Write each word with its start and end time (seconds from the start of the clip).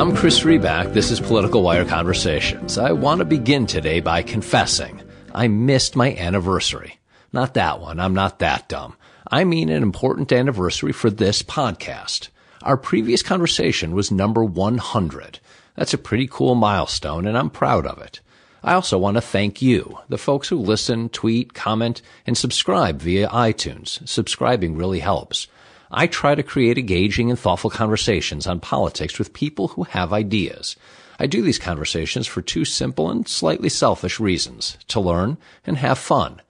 I'm 0.00 0.16
Chris 0.16 0.40
Riback. 0.44 0.94
This 0.94 1.10
is 1.10 1.20
Political 1.20 1.62
Wire 1.62 1.84
Conversations. 1.84 2.78
I 2.78 2.90
want 2.92 3.18
to 3.18 3.26
begin 3.26 3.66
today 3.66 4.00
by 4.00 4.22
confessing 4.22 5.02
I 5.34 5.46
missed 5.46 5.94
my 5.94 6.16
anniversary. 6.16 6.98
Not 7.34 7.52
that 7.52 7.82
one. 7.82 8.00
I'm 8.00 8.14
not 8.14 8.38
that 8.38 8.66
dumb. 8.66 8.96
I 9.30 9.44
mean 9.44 9.68
an 9.68 9.82
important 9.82 10.32
anniversary 10.32 10.92
for 10.92 11.10
this 11.10 11.42
podcast. 11.42 12.30
Our 12.62 12.78
previous 12.78 13.22
conversation 13.22 13.94
was 13.94 14.10
number 14.10 14.42
100. 14.42 15.38
That's 15.76 15.92
a 15.92 15.98
pretty 15.98 16.26
cool 16.28 16.54
milestone, 16.54 17.26
and 17.26 17.36
I'm 17.36 17.50
proud 17.50 17.84
of 17.84 17.98
it. 17.98 18.20
I 18.64 18.72
also 18.72 18.96
want 18.96 19.18
to 19.18 19.20
thank 19.20 19.60
you, 19.60 19.98
the 20.08 20.16
folks 20.16 20.48
who 20.48 20.56
listen, 20.56 21.10
tweet, 21.10 21.52
comment, 21.52 22.00
and 22.26 22.38
subscribe 22.38 23.02
via 23.02 23.28
iTunes. 23.28 24.08
Subscribing 24.08 24.78
really 24.78 25.00
helps. 25.00 25.46
I 25.90 26.06
try 26.06 26.34
to 26.34 26.42
create 26.42 26.78
engaging 26.78 27.30
and 27.30 27.38
thoughtful 27.38 27.70
conversations 27.70 28.46
on 28.46 28.60
politics 28.60 29.18
with 29.18 29.32
people 29.32 29.68
who 29.68 29.82
have 29.84 30.12
ideas. 30.12 30.76
I 31.18 31.26
do 31.26 31.42
these 31.42 31.58
conversations 31.58 32.26
for 32.26 32.42
two 32.42 32.64
simple 32.64 33.10
and 33.10 33.26
slightly 33.26 33.68
selfish 33.68 34.20
reasons 34.20 34.78
to 34.88 35.00
learn 35.00 35.36
and 35.66 35.76
have 35.78 35.98
fun. 35.98 36.40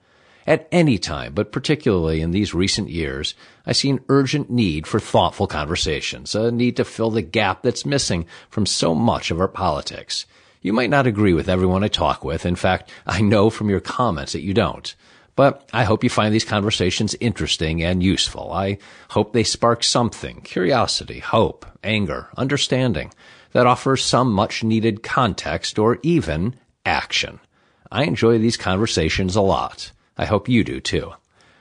At 0.46 0.68
any 0.70 0.98
time, 0.98 1.32
but 1.34 1.52
particularly 1.52 2.20
in 2.20 2.32
these 2.32 2.54
recent 2.54 2.88
years, 2.88 3.34
I 3.66 3.72
see 3.72 3.90
an 3.90 4.00
urgent 4.08 4.50
need 4.50 4.86
for 4.86 5.00
thoughtful 5.00 5.46
conversations, 5.46 6.34
a 6.34 6.50
need 6.50 6.76
to 6.76 6.84
fill 6.84 7.10
the 7.10 7.22
gap 7.22 7.62
that's 7.62 7.86
missing 7.86 8.26
from 8.48 8.66
so 8.66 8.95
much 8.95 9.30
of 9.30 9.40
our 9.40 9.48
politics. 9.48 10.26
You 10.60 10.72
might 10.72 10.90
not 10.90 11.06
agree 11.06 11.32
with 11.32 11.48
everyone 11.48 11.82
I 11.82 11.88
talk 11.88 12.24
with. 12.24 12.45
In 12.45 12.56
fact, 12.56 12.90
I 13.06 13.22
know 13.22 13.48
from 13.48 13.70
your 13.70 13.80
comments 13.80 14.32
that 14.32 14.42
you 14.42 14.52
don't. 14.52 14.95
But 15.40 15.70
I 15.72 15.84
hope 15.84 16.04
you 16.04 16.10
find 16.10 16.34
these 16.34 16.44
conversations 16.44 17.16
interesting 17.18 17.82
and 17.82 18.02
useful. 18.02 18.52
I 18.52 18.76
hope 19.08 19.32
they 19.32 19.42
spark 19.42 19.82
something, 19.82 20.42
curiosity, 20.42 21.20
hope, 21.20 21.65
anger, 21.82 22.28
understanding 22.37 23.10
that 23.52 23.66
offers 23.66 24.04
some 24.04 24.30
much 24.30 24.62
needed 24.62 25.02
context 25.02 25.78
or 25.78 25.98
even 26.02 26.56
action. 26.84 27.40
I 27.90 28.04
enjoy 28.04 28.37
these 28.37 28.59
conversations 28.59 29.34
a 29.34 29.40
lot. 29.40 29.92
I 30.18 30.26
hope 30.26 30.46
you 30.46 30.62
do 30.62 30.78
too. 30.78 31.12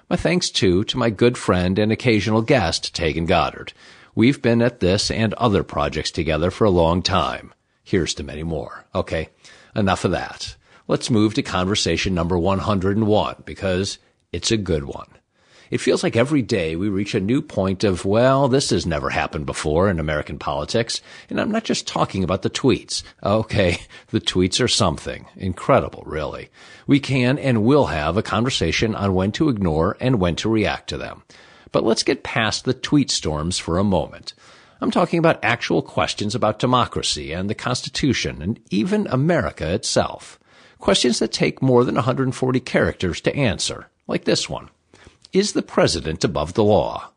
My 0.10 0.18
thanks 0.18 0.50
too 0.50 0.84
to 0.84 0.98
my 0.98 1.10
good 1.10 1.38
friend 1.38 1.80
and 1.80 1.90
occasional 1.90 2.42
guest, 2.42 2.94
Taegan 2.94 3.28
Goddard. 3.28 3.72
We've 4.14 4.42
been 4.42 4.62
at 4.62 4.82
this 4.82 5.10
and 5.10 5.34
other 5.36 5.64
projects 5.64 6.12
together 6.12 6.52
for 6.52 6.66
a 6.66 6.70
long 6.70 7.02
time. 7.02 7.54
Here's 7.86 8.14
to 8.16 8.24
many 8.24 8.44
more. 8.44 8.84
Okay, 8.94 9.30
enough 9.74 10.04
of 10.04 10.12
that. 10.12 10.58
Let's 10.90 11.12
move 11.12 11.36
to 11.36 11.44
conversation 11.44 12.16
number 12.16 12.36
101 12.36 13.44
because 13.46 14.00
it's 14.32 14.50
a 14.50 14.58
good 14.58 14.86
one. 14.86 15.06
It 15.70 15.82
feels 15.82 16.02
like 16.02 16.16
every 16.16 16.42
day 16.42 16.76
we 16.76 16.90
reach 16.90 17.14
a 17.14 17.20
new 17.20 17.44
point 17.44 17.84
of, 17.84 18.06
well, 18.06 18.48
this 18.48 18.72
has 18.72 18.88
never 18.88 19.12
happened 19.12 19.46
before 19.46 19.88
in 19.88 20.00
American 20.00 20.40
politics. 20.40 21.00
And 21.30 21.40
I'm 21.40 21.52
not 21.52 21.64
just 21.64 21.88
talking 21.88 22.24
about 22.24 22.42
the 22.42 22.50
tweets. 22.50 23.04
Okay, 23.22 23.82
the 24.08 24.20
tweets 24.20 24.60
are 24.64 24.68
something. 24.68 25.28
Incredible, 25.36 26.02
really. 26.08 26.50
We 26.88 27.00
can 27.00 27.38
and 27.38 27.64
will 27.64 27.86
have 27.86 28.18
a 28.18 28.24
conversation 28.24 28.96
on 28.96 29.14
when 29.14 29.32
to 29.34 29.50
ignore 29.50 29.96
and 30.02 30.20
when 30.20 30.36
to 30.38 30.50
react 30.50 30.90
to 30.90 30.98
them. 30.98 31.22
But 31.72 31.84
let's 31.84 32.02
get 32.02 32.24
past 32.24 32.66
the 32.66 32.74
tweet 32.74 33.12
storms 33.12 33.60
for 33.60 33.78
a 33.78 33.84
moment. 33.84 34.34
I'm 34.82 34.90
talking 34.90 35.20
about 35.20 35.44
actual 35.44 35.84
questions 35.84 36.34
about 36.34 36.58
democracy 36.58 37.32
and 37.32 37.48
the 37.48 37.54
Constitution 37.54 38.42
and 38.42 38.60
even 38.72 39.06
America 39.06 39.72
itself. 39.72 40.40
Questions 40.80 41.20
that 41.20 41.32
take 41.32 41.62
more 41.62 41.84
than 41.84 41.96
140 41.96 42.60
characters 42.62 43.22
to 43.22 43.36
answer, 43.36 43.88
like 44.08 44.24
this 44.24 44.50
one. 44.50 44.70
Is 45.32 45.54
the 45.54 45.62
president 45.62 46.24
above 46.24 46.54
the 46.54 46.64
law? 46.64 47.12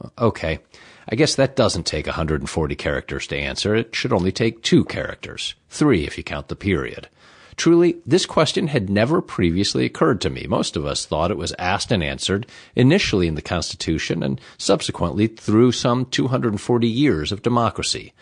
Uh, 0.00 0.08
okay. 0.18 0.60
I 1.08 1.16
guess 1.16 1.34
that 1.34 1.56
doesn't 1.56 1.86
take 1.86 2.06
140 2.06 2.74
characters 2.76 3.26
to 3.28 3.36
answer. 3.36 3.74
It 3.74 3.94
should 3.94 4.12
only 4.12 4.32
take 4.32 4.62
two 4.62 4.84
characters. 4.84 5.54
Three 5.70 6.04
if 6.04 6.18
you 6.18 6.24
count 6.24 6.48
the 6.48 6.56
period. 6.56 7.08
Truly, 7.56 7.96
this 8.04 8.26
question 8.26 8.66
had 8.66 8.90
never 8.90 9.22
previously 9.22 9.86
occurred 9.86 10.20
to 10.20 10.30
me. 10.30 10.46
Most 10.46 10.76
of 10.76 10.84
us 10.84 11.06
thought 11.06 11.30
it 11.30 11.38
was 11.38 11.54
asked 11.58 11.90
and 11.90 12.02
answered 12.04 12.46
initially 12.74 13.26
in 13.26 13.34
the 13.34 13.40
Constitution 13.40 14.22
and 14.22 14.38
subsequently 14.58 15.26
through 15.26 15.72
some 15.72 16.04
240 16.04 16.86
years 16.86 17.32
of 17.32 17.42
democracy. 17.42 18.12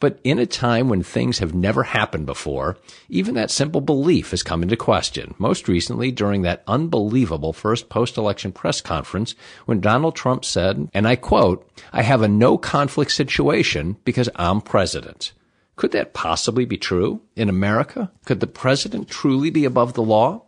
But 0.00 0.18
in 0.24 0.38
a 0.38 0.46
time 0.46 0.88
when 0.88 1.02
things 1.02 1.38
have 1.38 1.54
never 1.54 1.82
happened 1.82 2.26
before, 2.26 2.78
even 3.10 3.34
that 3.34 3.50
simple 3.50 3.82
belief 3.82 4.30
has 4.30 4.42
come 4.42 4.62
into 4.62 4.76
question. 4.76 5.34
Most 5.38 5.68
recently 5.68 6.10
during 6.10 6.42
that 6.42 6.62
unbelievable 6.66 7.52
first 7.52 7.90
post-election 7.90 8.52
press 8.52 8.80
conference 8.80 9.34
when 9.66 9.80
Donald 9.80 10.16
Trump 10.16 10.44
said, 10.44 10.88
and 10.94 11.06
I 11.06 11.16
quote, 11.16 11.70
I 11.92 12.02
have 12.02 12.22
a 12.22 12.28
no 12.28 12.56
conflict 12.56 13.12
situation 13.12 13.96
because 14.04 14.30
I'm 14.36 14.62
president. 14.62 15.32
Could 15.76 15.92
that 15.92 16.14
possibly 16.14 16.64
be 16.64 16.76
true 16.78 17.20
in 17.36 17.48
America? 17.48 18.10
Could 18.24 18.40
the 18.40 18.46
president 18.46 19.08
truly 19.08 19.50
be 19.50 19.64
above 19.64 19.92
the 19.92 20.02
law? 20.02 20.42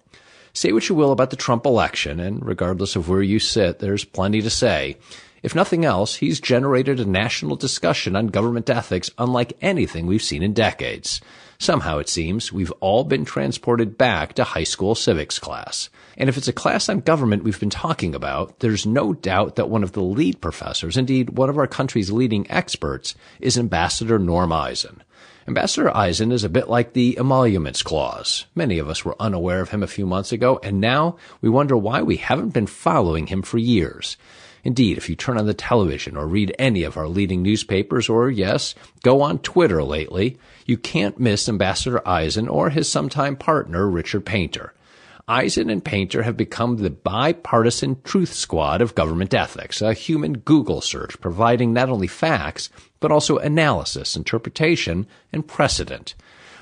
Say 0.54 0.72
what 0.72 0.88
you 0.88 0.94
will 0.94 1.12
about 1.12 1.30
the 1.30 1.36
Trump 1.36 1.64
election, 1.64 2.20
and 2.20 2.44
regardless 2.44 2.96
of 2.96 3.08
where 3.08 3.22
you 3.22 3.38
sit, 3.38 3.78
there's 3.78 4.04
plenty 4.04 4.42
to 4.42 4.50
say. 4.50 4.98
If 5.42 5.56
nothing 5.56 5.84
else, 5.84 6.16
he's 6.16 6.40
generated 6.40 7.00
a 7.00 7.04
national 7.04 7.56
discussion 7.56 8.14
on 8.14 8.28
government 8.28 8.70
ethics 8.70 9.10
unlike 9.18 9.56
anything 9.60 10.06
we've 10.06 10.22
seen 10.22 10.42
in 10.42 10.52
decades. 10.52 11.20
Somehow, 11.58 11.98
it 11.98 12.08
seems, 12.08 12.52
we've 12.52 12.72
all 12.80 13.04
been 13.04 13.24
transported 13.24 13.98
back 13.98 14.34
to 14.34 14.44
high 14.44 14.64
school 14.64 14.94
civics 14.94 15.38
class. 15.38 15.90
And 16.16 16.28
if 16.28 16.36
it's 16.36 16.48
a 16.48 16.52
class 16.52 16.88
on 16.88 17.00
government 17.00 17.42
we've 17.42 17.58
been 17.58 17.70
talking 17.70 18.14
about, 18.14 18.60
there's 18.60 18.86
no 18.86 19.12
doubt 19.12 19.56
that 19.56 19.68
one 19.68 19.82
of 19.82 19.92
the 19.92 20.02
lead 20.02 20.40
professors, 20.40 20.96
indeed 20.96 21.30
one 21.30 21.48
of 21.48 21.58
our 21.58 21.66
country's 21.66 22.12
leading 22.12 22.48
experts, 22.50 23.14
is 23.40 23.58
Ambassador 23.58 24.18
Norm 24.18 24.52
Eisen. 24.52 25.02
Ambassador 25.48 25.96
Eisen 25.96 26.30
is 26.30 26.44
a 26.44 26.48
bit 26.48 26.68
like 26.68 26.92
the 26.92 27.18
emoluments 27.18 27.82
clause. 27.82 28.46
Many 28.54 28.78
of 28.78 28.88
us 28.88 29.04
were 29.04 29.16
unaware 29.20 29.60
of 29.60 29.70
him 29.70 29.82
a 29.82 29.88
few 29.88 30.06
months 30.06 30.30
ago, 30.30 30.60
and 30.62 30.80
now 30.80 31.16
we 31.40 31.48
wonder 31.48 31.76
why 31.76 32.02
we 32.02 32.16
haven't 32.16 32.50
been 32.50 32.68
following 32.68 33.26
him 33.26 33.42
for 33.42 33.58
years. 33.58 34.16
Indeed, 34.64 34.96
if 34.96 35.08
you 35.08 35.16
turn 35.16 35.38
on 35.38 35.46
the 35.46 35.54
television 35.54 36.16
or 36.16 36.26
read 36.26 36.54
any 36.58 36.84
of 36.84 36.96
our 36.96 37.08
leading 37.08 37.42
newspapers 37.42 38.08
or, 38.08 38.30
yes, 38.30 38.74
go 39.02 39.22
on 39.22 39.40
Twitter 39.40 39.82
lately, 39.82 40.38
you 40.66 40.76
can't 40.76 41.18
miss 41.18 41.48
Ambassador 41.48 42.06
Eisen 42.06 42.48
or 42.48 42.70
his 42.70 42.90
sometime 42.90 43.36
partner, 43.36 43.88
Richard 43.88 44.24
Painter. 44.24 44.72
Eisen 45.28 45.70
and 45.70 45.84
Painter 45.84 46.22
have 46.22 46.36
become 46.36 46.76
the 46.76 46.90
bipartisan 46.90 48.00
truth 48.02 48.32
squad 48.32 48.82
of 48.82 48.94
government 48.94 49.32
ethics, 49.34 49.80
a 49.80 49.94
human 49.94 50.38
Google 50.38 50.80
search 50.80 51.20
providing 51.20 51.72
not 51.72 51.88
only 51.88 52.08
facts, 52.08 52.70
but 53.00 53.12
also 53.12 53.38
analysis, 53.38 54.16
interpretation, 54.16 55.06
and 55.32 55.46
precedent. 55.46 56.14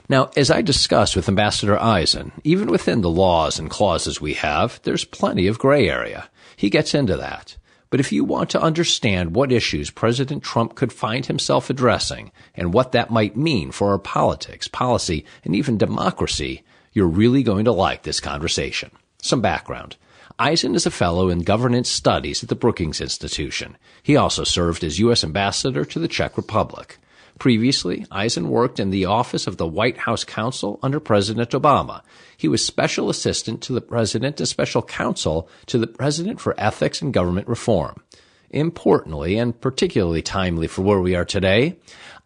Now, 0.09 0.31
as 0.37 0.51
I 0.51 0.61
discussed 0.63 1.17
with 1.17 1.29
Ambassador 1.29 1.79
Eisen, 1.79 2.33
even 2.45 2.69
within 2.69 3.01
the 3.01 3.11
laws 3.11 3.59
and 3.59 3.71
clauses 3.71 4.21
we 4.21 4.35
have, 4.35 4.81
there's 4.83 5.05
plenty 5.05 5.47
of 5.47 5.59
gray 5.59 5.89
area. 5.89 6.29
He 6.57 6.69
gets 6.69 6.95
into 6.95 7.17
that. 7.17 7.57
But 7.91 8.01
if 8.01 8.13
you 8.13 8.25
want 8.25 8.51
to 8.51 8.63
understand 8.63 9.35
what 9.35 9.51
issues 9.51 9.91
President 9.91 10.45
Trump 10.45 10.77
could 10.77 10.93
find 10.93 11.27
himself 11.27 11.69
addressing 11.69 12.31
and 12.55 12.73
what 12.73 12.93
that 12.93 13.11
might 13.11 13.37
mean 13.37 13.73
for 13.73 13.91
our 13.91 13.99
politics, 13.99 14.69
policy, 14.69 15.25
and 15.45 15.57
even 15.57 15.77
democracy, 15.77 16.63
you're 16.93 17.09
really 17.09 17.43
going 17.43 17.65
to 17.65 17.73
like 17.73 18.05
this 18.05 18.21
conversation. 18.21 18.91
Some 19.21 19.41
background. 19.41 19.97
Eisen 20.39 20.75
is 20.75 20.87
a 20.87 20.91
fellow 20.91 21.29
in 21.29 21.41
governance 21.41 21.91
studies 21.91 22.43
at 22.43 22.49
the 22.49 22.55
Brookings 22.55 23.01
Institution. 23.01 23.77
He 24.03 24.17
also 24.17 24.45
served 24.45 24.85
as 24.85 25.01
U.S. 25.01 25.23
ambassador 25.23 25.85
to 25.85 25.99
the 25.99 26.09
Czech 26.09 26.37
Republic. 26.37 26.99
Previously, 27.41 28.05
Eisen 28.11 28.51
worked 28.51 28.79
in 28.79 28.91
the 28.91 29.07
office 29.07 29.47
of 29.47 29.57
the 29.57 29.67
White 29.67 29.97
House 29.97 30.25
counsel 30.25 30.79
under 30.83 31.01
President 31.01 31.53
Obama. 31.53 32.03
He 32.37 32.49
was 32.49 32.63
special 32.63 33.09
assistant 33.09 33.63
to 33.63 33.73
the 33.73 33.81
president 33.81 34.41
and 34.41 34.47
special 34.47 34.83
counsel 34.83 35.49
to 35.65 35.79
the 35.79 35.87
president 35.87 36.39
for 36.39 36.55
ethics 36.61 37.01
and 37.01 37.15
government 37.15 37.49
reform. 37.49 37.97
Importantly, 38.51 39.39
and 39.39 39.59
particularly 39.59 40.21
timely 40.21 40.67
for 40.67 40.83
where 40.83 41.01
we 41.01 41.15
are 41.15 41.25
today, 41.25 41.79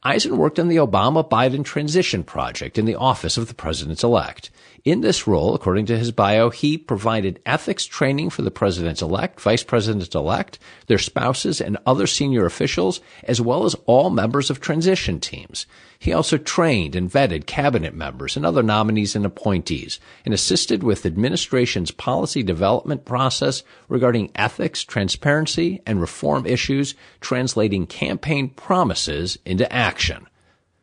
Eisen 0.03 0.37
worked 0.37 0.59
on 0.59 0.67
the 0.67 0.79
Obama 0.79 1.27
Biden 1.27 1.65
transition 1.65 2.25
project 2.25 2.77
in 2.77 2.85
the 2.85 2.97
office 2.97 3.37
of 3.37 3.47
the 3.47 3.55
president 3.55 4.03
elect. 4.03 4.51
In 4.85 5.01
this 5.01 5.27
role, 5.27 5.55
according 5.55 5.87
to 5.87 5.97
his 5.97 6.13
bio, 6.13 6.51
he 6.51 6.77
provided 6.77 7.41
ethics 7.47 7.87
training 7.87 8.29
for 8.29 8.43
the 8.43 8.51
president 8.51 9.01
elect, 9.01 9.41
vice 9.41 9.63
president 9.63 10.15
elect, 10.15 10.59
their 10.89 10.99
spouses, 10.99 11.59
and 11.59 11.79
other 11.87 12.07
senior 12.07 12.45
officials, 12.45 13.01
as 13.23 13.41
well 13.41 13.65
as 13.65 13.75
all 13.87 14.11
members 14.11 14.51
of 14.51 14.61
transition 14.61 15.21
teams. 15.21 15.65
He 15.99 16.13
also 16.13 16.37
trained 16.37 16.95
and 16.95 17.11
vetted 17.11 17.47
cabinet 17.47 17.95
members 17.95 18.37
and 18.37 18.45
other 18.45 18.63
nominees 18.63 19.17
and 19.17 19.25
appointees 19.25 20.01
and 20.27 20.35
assisted 20.35 20.83
with 20.83 21.07
administration's 21.07 21.91
policy 21.91 22.43
development 22.43 23.07
process 23.07 23.63
regarding 23.89 24.33
ethics, 24.35 24.85
transparency, 24.85 25.81
and 25.87 25.99
reform 25.99 26.45
issues, 26.45 26.95
translating 27.23 27.87
campaign 27.87 28.51
promises 28.51 29.39
into 29.47 29.73
action. 29.73 30.27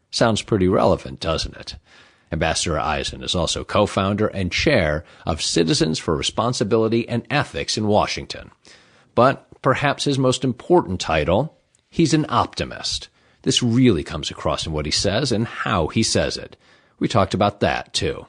Sounds 0.10 0.42
pretty 0.42 0.68
relevant, 0.68 1.20
doesn't 1.20 1.56
it? 1.56 1.76
Ambassador 2.32 2.80
Eisen 2.80 3.24
is 3.24 3.36
also 3.36 3.64
co-founder 3.64 4.28
and 4.28 4.52
chair 4.52 5.04
of 5.26 5.42
Citizens 5.42 6.00
for 6.00 6.16
Responsibility 6.16 7.08
and 7.10 7.26
Ethics 7.30 7.78
in 7.78 7.88
Washington. 7.88 8.52
But 9.16 9.48
perhaps 9.62 10.06
his 10.06 10.18
most 10.18 10.44
important 10.44 11.02
title, 11.02 11.58
he's 11.90 12.14
an 12.14 12.26
optimist. 12.30 13.10
this 13.44 13.64
really 13.64 14.04
comes 14.04 14.30
across 14.30 14.66
in 14.66 14.72
what 14.72 14.86
he 14.86 14.92
says 14.92 15.32
and 15.32 15.48
how 15.48 15.88
he 15.88 16.04
says 16.04 16.38
it. 16.38 16.56
We 17.00 17.08
talked 17.08 17.34
about 17.34 17.60
that 17.62 17.94
too. 17.94 18.28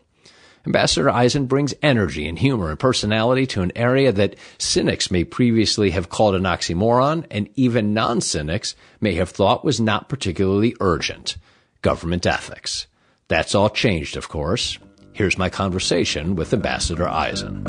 Ambassador 0.65 1.11
Eisen 1.11 1.47
brings 1.47 1.75
energy 1.83 2.27
and 2.29 2.39
humor 2.39 2.71
and 2.71 2.79
personality 2.79 3.47
to 3.49 3.63
an 3.63 3.73
area 3.75 4.13
that 4.13 4.37
cynics 4.59 5.11
may 5.11 5.25
previously 5.25 5.91
have 5.91 6.09
called 6.09 6.37
an 6.37 6.45
oxymoron 6.45 7.27
and 7.31 7.49
even 7.57 7.93
non-cynics 7.93 8.77
may 9.01 9.15
have 9.15 9.31
thought 9.31 9.65
was 9.65 9.81
not 9.81 10.09
particularly 10.09 10.75
urgent. 10.81 11.37
Government 11.83 12.27
ethics. 12.27 12.87
That's 13.33 13.55
all 13.55 13.71
changed, 13.71 14.19
of 14.19 14.29
course. 14.29 14.79
Here's 15.15 15.39
my 15.39 15.49
conversation 15.49 16.37
with 16.37 16.53
Ambassador 16.53 17.09
Eisen. 17.09 17.67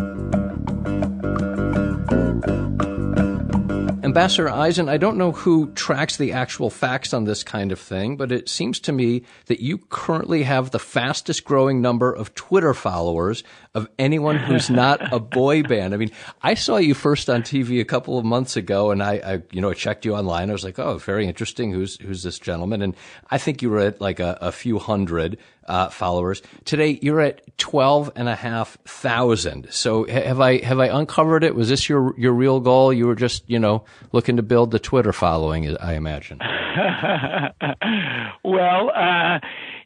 Ambassador 4.03 4.49
Eisen, 4.49 4.89
I 4.89 4.97
don't 4.97 5.17
know 5.17 5.31
who 5.31 5.71
tracks 5.71 6.17
the 6.17 6.33
actual 6.33 6.69
facts 6.69 7.15
on 7.15 7.23
this 7.23 7.43
kind 7.43 7.71
of 7.71 7.79
thing, 7.79 8.15
but 8.15 8.31
it 8.31 8.47
seems 8.47 8.79
to 8.81 8.91
me 8.91 9.23
that 9.45 9.59
you 9.59 9.77
currently 9.77 10.43
have 10.43 10.69
the 10.69 10.77
fastest 10.77 11.45
growing 11.45 11.81
number 11.81 12.13
of 12.13 12.35
Twitter 12.35 12.75
followers 12.75 13.43
of 13.73 13.87
anyone 13.97 14.35
who's 14.35 14.69
not 14.83 15.13
a 15.13 15.19
boy 15.19 15.63
band. 15.63 15.93
I 15.93 15.97
mean, 15.97 16.11
I 16.41 16.53
saw 16.53 16.77
you 16.77 16.93
first 16.93 17.29
on 17.29 17.41
TV 17.41 17.79
a 17.79 17.85
couple 17.85 18.19
of 18.19 18.25
months 18.25 18.55
ago, 18.57 18.91
and 18.91 19.01
I, 19.01 19.13
I 19.13 19.41
you 19.51 19.61
know, 19.61 19.71
I 19.71 19.73
checked 19.73 20.05
you 20.05 20.13
online. 20.13 20.49
I 20.49 20.53
was 20.53 20.63
like, 20.63 20.77
oh, 20.77 20.97
very 20.97 21.25
interesting. 21.25 21.71
Who's 21.71 21.97
who's 21.99 22.21
this 22.21 22.37
gentleman? 22.37 22.81
And 22.81 22.95
I 23.31 23.39
think 23.39 23.61
you 23.63 23.69
were 23.69 23.79
at 23.79 23.99
like 23.99 24.19
a, 24.19 24.37
a 24.41 24.51
few 24.51 24.77
hundred 24.77 25.39
uh, 25.67 25.89
followers. 25.89 26.41
Today 26.65 26.99
you're 27.01 27.21
at 27.21 27.57
twelve 27.57 28.11
and 28.15 28.27
a 28.27 28.35
half 28.35 28.77
thousand. 28.85 29.67
So 29.71 30.05
have 30.05 30.39
I 30.39 30.63
have 30.63 30.79
I 30.79 30.87
uncovered 30.87 31.43
it? 31.43 31.55
Was 31.55 31.69
this 31.69 31.89
your 31.89 32.17
your 32.17 32.33
real 32.33 32.59
goal? 32.59 32.93
You 32.93 33.07
were 33.07 33.15
just 33.15 33.49
you 33.49 33.59
know 33.59 33.85
looking 34.11 34.37
to 34.37 34.43
build 34.43 34.71
the 34.71 34.79
Twitter 34.79 35.13
following, 35.13 35.75
I 35.77 35.93
imagine. 35.93 36.39
well. 38.43 38.89
Uh, 38.89 39.39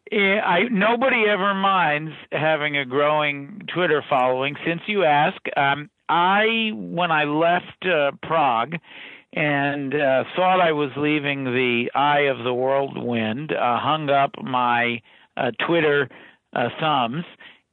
I 0.10 0.70
nobody 0.72 1.26
ever 1.28 1.54
minds 1.54 2.14
having 2.32 2.78
a 2.78 2.86
growing 2.86 3.64
Twitter 3.74 4.02
following. 4.10 4.56
Since 4.66 4.84
you 4.88 5.04
ask, 5.04 5.36
um, 5.58 5.90
I 6.08 6.72
when 6.74 7.12
I 7.12 7.26
left 7.26 7.86
uh, 7.86 8.12
Prague 8.24 8.76
and 9.34 9.94
uh, 9.94 10.24
thought 10.36 10.62
I 10.62 10.72
was 10.72 10.92
leaving 10.96 11.44
the 11.44 11.92
eye 11.94 12.30
of 12.32 12.44
the 12.44 12.54
whirlwind, 12.54 13.52
uh, 13.52 13.80
hung 13.80 14.10
up 14.10 14.32
my 14.42 15.02
Twitter 15.66 16.10
uh, 16.54 16.70
thumbs 16.80 17.26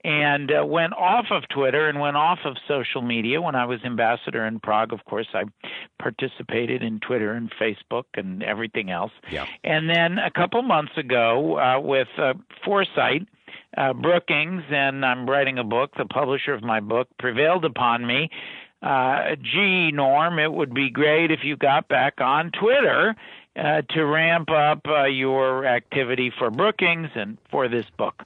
and 0.05 0.53
uh, 0.53 0.65
went 0.65 0.93
off 0.93 1.27
of 1.31 1.49
Twitter 1.49 1.89
and 1.89 1.99
went 1.99 2.17
off 2.17 2.41
of 2.45 2.57
social 2.69 3.01
media. 3.01 3.41
When 3.41 3.55
I 3.55 3.65
was 3.65 3.81
ambassador 3.85 4.47
in 4.47 4.61
Prague, 4.61 4.93
of 4.93 5.03
course, 5.07 5.29
I 5.33 5.45
participated 5.99 6.83
in 6.83 7.01
Twitter 7.01 7.33
and 7.33 7.51
Facebook 7.61 8.05
and 8.15 8.43
everything 8.43 8.91
else. 8.91 9.13
Yeah. 9.31 9.47
And 9.65 9.89
then 9.89 10.19
a 10.19 10.31
couple 10.31 10.61
months 10.63 10.93
ago, 10.99 11.59
uh, 11.59 11.81
with 11.81 12.09
uh, 12.19 12.35
foresight, 12.65 13.27
uh, 13.79 13.95
Brookings, 13.95 14.63
and 14.71 15.05
I'm 15.05 15.29
writing 15.29 15.59
a 15.59 15.65
book, 15.65 15.93
the 15.97 16.05
publisher 16.05 16.53
of 16.53 16.63
my 16.63 16.81
book, 16.81 17.09
prevailed 17.19 17.65
upon 17.65 18.07
me. 18.07 18.29
Uh, 18.83 19.37
gee, 19.41 19.91
Norm, 19.91 20.39
it 20.39 20.53
would 20.53 20.75
be 20.75 20.91
great 20.91 21.31
if 21.31 21.41
you 21.43 21.57
got 21.57 21.89
back 21.89 22.21
on 22.21 22.51
Twitter 22.51 23.17
uh, 23.57 23.83
to 23.91 24.05
ramp 24.05 24.51
up 24.51 24.81
uh, 24.87 25.05
your 25.05 25.67
activity 25.67 26.33
for 26.37 26.51
Brookings 26.51 27.11
and 27.15 27.39
for 27.51 27.69
this 27.69 27.87
book. 27.97 28.25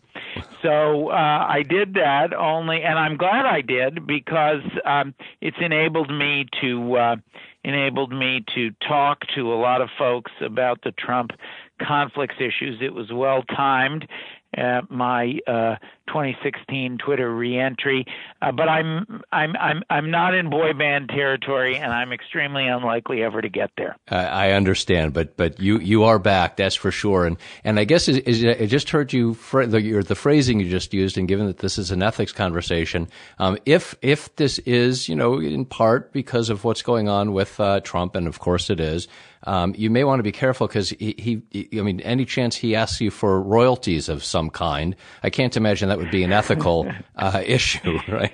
So 0.63 1.11
uh, 1.11 1.47
I 1.49 1.63
did 1.63 1.95
that 1.95 2.35
only, 2.35 2.83
and 2.83 2.99
I'm 2.99 3.17
glad 3.17 3.47
I 3.47 3.61
did 3.61 4.07
because 4.07 4.63
um, 4.85 5.15
it's 5.41 5.59
enabled 5.61 6.11
me 6.11 6.47
to 6.61 6.97
uh, 6.97 7.17
enabled 7.65 8.13
me 8.13 8.45
to 8.55 8.71
talk 8.87 9.27
to 9.35 9.53
a 9.53 9.57
lot 9.57 9.81
of 9.81 9.91
folks 9.99 10.33
about 10.41 10.83
the 10.83 10.93
Trump 10.93 11.33
conflicts 11.81 12.37
issues. 12.41 12.79
It 12.81 12.95
was 12.95 13.13
well 13.13 13.43
timed, 13.43 14.09
at 14.55 14.91
my 14.91 15.39
uh, 15.47 15.77
2016 16.09 16.99
Twitter 16.99 17.35
reentry. 17.35 18.05
Uh, 18.43 18.53
but 18.53 18.69
I'm 18.69 19.23
I'm 19.33 19.55
I'm 19.57 19.83
I'm 19.91 20.11
not 20.11 20.35
in 20.35 20.51
boy 20.51 20.73
band 20.73 21.09
territory, 21.09 21.77
and 21.77 21.93
I'm 21.93 22.13
extremely 22.13 22.67
unlikely 22.67 23.23
ever 23.23 23.41
to 23.41 23.49
get 23.49 23.71
there. 23.77 23.97
I 24.09 24.53
understand, 24.53 25.13
but 25.13 25.37
but 25.37 25.61
you 25.61 25.79
you 25.79 26.05
are 26.05 26.19
back, 26.19 26.57
that's 26.57 26.75
for 26.75 26.91
sure. 26.91 27.27
And 27.27 27.37
and 27.65 27.79
I 27.79 27.85
guess 27.85 28.09
is, 28.09 28.19
is, 28.19 28.45
I 28.45 28.67
just 28.67 28.91
heard 28.91 29.13
you 29.13 29.35
the, 29.53 30.05
the 30.07 30.15
phrasing 30.15 30.61
you 30.61 30.69
just 30.69 30.93
used, 30.93 31.17
and 31.17 31.29
given 31.29 31.47
that 31.47 31.59
this 31.59 31.79
is 31.79 31.91
an 31.91 32.03
ethics 32.03 32.33
conversation, 32.33 33.09
um, 33.39 33.59
if 33.67 33.95
if 34.03 34.35
this 34.37 34.59
is 34.61 35.09
you 35.09 35.17
know 35.17 35.39
in 35.39 35.65
part 35.65 36.13
because 36.13 36.51
of 36.51 36.65
what's 36.65 36.83
going 36.83 37.09
on 37.09 37.33
with 37.33 37.59
uh, 37.61 37.81
Trump, 37.81 38.15
and 38.15 38.27
of 38.27 38.39
course 38.41 38.71
it 38.71 38.81
is 38.81 39.09
um, 39.45 39.75
you 39.77 39.91
may 39.91 40.05
want 40.05 40.19
to 40.19 40.23
be 40.23 40.33
careful 40.33 40.67
because 40.67 40.91
he, 40.91 41.43
he, 41.53 41.69
I 41.79 41.83
mean, 41.83 42.01
any 42.01 42.25
chance 42.25 42.57
he 42.57 42.75
asks 42.75 43.01
you 43.01 43.11
for 43.11 43.41
royalties 43.41 44.09
of 44.09 44.25
some 44.25 44.51
kind, 44.51 44.97
I 45.23 45.31
can't 45.31 45.57
imagine 45.57 45.89
that 45.89 45.98
would 45.99 46.11
be 46.11 46.25
an 46.25 46.33
ethical 46.33 46.91
uh, 47.17 47.43
issue, 47.45 47.99
right? 48.09 48.33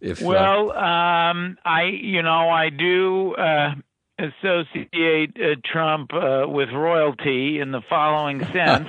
If, 0.00 0.22
uh, 0.22 0.26
well, 0.26 0.70
uh, 0.70 0.74
um, 0.74 1.58
I, 1.64 1.84
you 1.84 2.22
know, 2.22 2.48
I 2.48 2.70
do 2.70 3.34
uh, 3.34 3.74
associate 4.18 5.36
uh, 5.36 5.56
Trump 5.64 6.12
uh, 6.12 6.46
with 6.46 6.70
royalty 6.70 7.60
in 7.60 7.72
the 7.72 7.82
following 7.88 8.44
sense, 8.52 8.88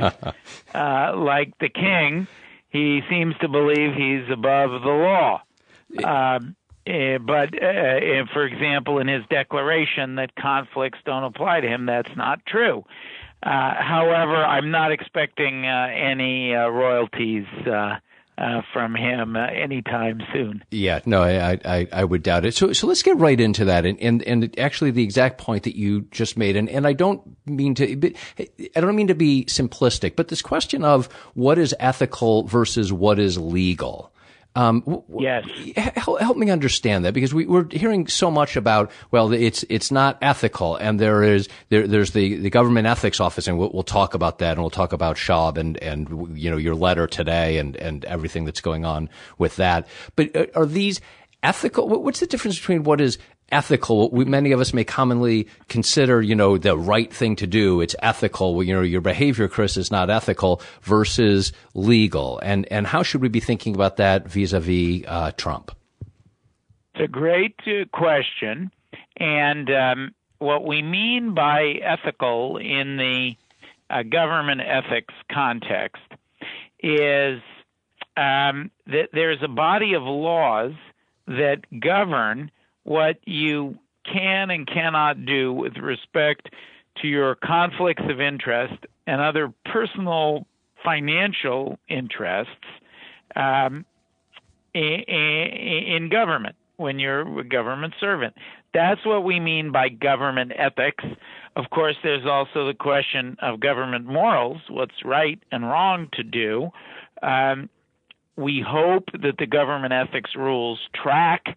like 0.73 1.57
the 1.59 1.69
king, 1.69 2.27
he 2.69 3.01
seems 3.09 3.35
to 3.41 3.47
believe 3.47 3.95
he's 3.95 4.29
above 4.31 4.81
the 4.81 4.89
law. 4.89 5.41
Um, 6.03 6.55
uh, 6.87 7.19
but 7.19 7.53
uh, 7.61 8.25
for 8.33 8.45
example, 8.45 8.99
in 8.99 9.07
his 9.07 9.23
declaration 9.29 10.15
that 10.15 10.35
conflicts 10.35 10.99
don't 11.05 11.23
apply 11.23 11.61
to 11.61 11.67
him, 11.67 11.85
that's 11.85 12.15
not 12.15 12.45
true. 12.45 12.83
Uh, 13.41 13.73
however, 13.79 14.35
I'm 14.35 14.71
not 14.71 14.91
expecting 14.91 15.65
uh, 15.65 15.87
any 15.95 16.53
uh, 16.53 16.67
royalties 16.67 17.45
from 18.73 18.95
him 18.95 19.35
anytime 19.35 20.21
soon. 20.33 20.63
Yeah, 20.71 21.01
no, 21.05 21.23
I, 21.23 21.59
I, 21.65 21.87
I 21.91 22.03
would 22.03 22.23
doubt 22.23 22.45
it. 22.45 22.53
So, 22.53 22.71
so 22.73 22.87
let's 22.87 23.03
get 23.03 23.17
right 23.17 23.39
into 23.39 23.65
that, 23.65 23.85
and, 23.85 23.99
and, 23.99 24.23
and 24.23 24.59
actually 24.59 24.91
the 24.91 25.03
exact 25.03 25.37
point 25.37 25.63
that 25.63 25.75
you 25.75 26.01
just 26.11 26.37
made, 26.37 26.55
and, 26.55 26.69
and 26.69 26.87
I 26.87 26.93
don't 26.93 27.21
mean 27.45 27.75
to, 27.75 28.13
I 28.75 28.79
don't 28.79 28.95
mean 28.95 29.07
to 29.07 29.15
be 29.15 29.45
simplistic, 29.45 30.15
but 30.15 30.29
this 30.29 30.41
question 30.41 30.83
of 30.83 31.07
what 31.33 31.57
is 31.57 31.75
ethical 31.79 32.43
versus 32.43 32.93
what 32.93 33.19
is 33.19 33.37
legal. 33.37 34.13
Um, 34.55 35.03
yes. 35.19 35.47
Help, 35.77 36.19
help, 36.19 36.35
me 36.35 36.49
understand 36.49 37.05
that 37.05 37.13
because 37.13 37.33
we, 37.33 37.45
are 37.47 37.67
hearing 37.71 38.07
so 38.07 38.31
much 38.31 38.55
about 38.55 38.91
well, 39.11 39.31
it's 39.31 39.63
it's 39.69 39.91
not 39.91 40.17
ethical, 40.21 40.75
and 40.75 40.99
there 40.99 41.23
is 41.23 41.47
there, 41.69 41.87
there's 41.87 42.11
the, 42.11 42.35
the 42.35 42.49
government 42.49 42.87
ethics 42.87 43.19
office, 43.19 43.47
and 43.47 43.59
we'll, 43.59 43.69
we'll, 43.71 43.83
talk 43.83 44.15
about 44.15 44.39
that, 44.39 44.53
and 44.53 44.61
we'll 44.61 44.71
talk 44.71 44.91
about 44.91 45.17
Shaub 45.17 45.57
and 45.57 45.77
and 45.77 46.37
you 46.37 46.49
know 46.49 46.57
your 46.57 46.73
letter 46.73 47.05
today, 47.05 47.59
and 47.59 47.75
and 47.75 48.03
everything 48.05 48.45
that's 48.45 48.61
going 48.61 48.85
on 48.85 49.09
with 49.37 49.55
that. 49.57 49.87
But 50.15 50.35
uh, 50.35 50.47
are 50.55 50.65
these 50.65 50.99
ethical? 51.43 51.87
What's 51.87 52.19
the 52.19 52.27
difference 52.27 52.57
between 52.57 52.83
what 52.83 52.99
is 53.01 53.19
ethical. 53.51 54.09
We, 54.11 54.25
many 54.25 54.51
of 54.51 54.59
us 54.59 54.73
may 54.73 54.83
commonly 54.83 55.47
consider, 55.67 56.21
you 56.21 56.35
know, 56.35 56.57
the 56.57 56.77
right 56.77 57.11
thing 57.13 57.35
to 57.37 57.47
do. 57.47 57.81
It's 57.81 57.95
ethical. 58.01 58.63
You 58.63 58.75
know, 58.75 58.81
your 58.81 59.01
behavior, 59.01 59.47
Chris, 59.47 59.77
is 59.77 59.91
not 59.91 60.09
ethical 60.09 60.61
versus 60.81 61.51
legal. 61.73 62.39
And, 62.43 62.67
and 62.71 62.87
how 62.87 63.03
should 63.03 63.21
we 63.21 63.29
be 63.29 63.39
thinking 63.39 63.75
about 63.75 63.97
that 63.97 64.27
vis-a-vis 64.27 65.03
uh, 65.07 65.31
Trump? 65.37 65.71
It's 66.95 67.05
a 67.05 67.07
great 67.07 67.55
uh, 67.67 67.85
question. 67.91 68.71
And 69.17 69.69
um, 69.69 70.15
what 70.39 70.65
we 70.65 70.81
mean 70.81 71.33
by 71.33 71.79
ethical 71.83 72.57
in 72.57 72.97
the 72.97 73.35
uh, 73.89 74.03
government 74.03 74.61
ethics 74.61 75.13
context 75.31 76.01
is 76.81 77.41
um, 78.15 78.71
that 78.87 79.09
there's 79.13 79.41
a 79.41 79.47
body 79.47 79.93
of 79.93 80.03
laws 80.03 80.73
that 81.27 81.61
govern 81.79 82.51
what 82.89 83.19
you 83.23 83.77
can 84.03 84.49
and 84.49 84.65
cannot 84.65 85.23
do 85.23 85.53
with 85.53 85.77
respect 85.77 86.49
to 86.99 87.07
your 87.07 87.35
conflicts 87.35 88.01
of 88.09 88.19
interest 88.19 88.73
and 89.05 89.21
other 89.21 89.53
personal 89.63 90.47
financial 90.83 91.77
interests 91.87 92.51
um, 93.35 93.85
in, 94.73 95.03
in 95.07 96.09
government 96.09 96.55
when 96.77 96.97
you're 96.97 97.39
a 97.39 97.43
government 97.43 97.93
servant. 97.99 98.33
That's 98.73 99.05
what 99.05 99.23
we 99.23 99.39
mean 99.39 99.71
by 99.71 99.89
government 99.89 100.53
ethics. 100.57 101.03
Of 101.55 101.69
course, 101.69 101.95
there's 102.01 102.25
also 102.25 102.65
the 102.65 102.73
question 102.73 103.37
of 103.39 103.59
government 103.59 104.07
morals, 104.07 104.61
what's 104.67 105.05
right 105.05 105.39
and 105.51 105.63
wrong 105.63 106.07
to 106.13 106.23
do. 106.23 106.69
Um, 107.21 107.69
we 108.35 108.65
hope 108.67 109.09
that 109.11 109.37
the 109.37 109.45
government 109.45 109.93
ethics 109.93 110.31
rules 110.35 110.79
track 110.95 111.55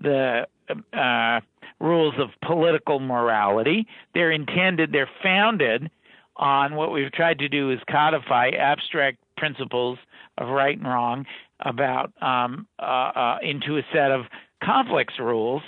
the 0.00 0.46
uh, 0.92 1.40
rules 1.80 2.14
of 2.18 2.30
political 2.46 3.00
morality. 3.00 3.86
They're 4.14 4.32
intended, 4.32 4.92
they're 4.92 5.10
founded 5.22 5.90
on 6.36 6.74
what 6.74 6.92
we've 6.92 7.12
tried 7.12 7.38
to 7.40 7.48
do 7.48 7.70
is 7.70 7.78
codify 7.90 8.50
abstract 8.50 9.18
principles 9.36 9.98
of 10.38 10.48
right 10.48 10.76
and 10.76 10.86
wrong 10.86 11.26
about 11.60 12.12
um, 12.22 12.66
uh, 12.78 12.82
uh, 12.82 13.38
into 13.42 13.76
a 13.76 13.82
set 13.92 14.12
of 14.12 14.26
conflicts 14.62 15.14
rules 15.18 15.62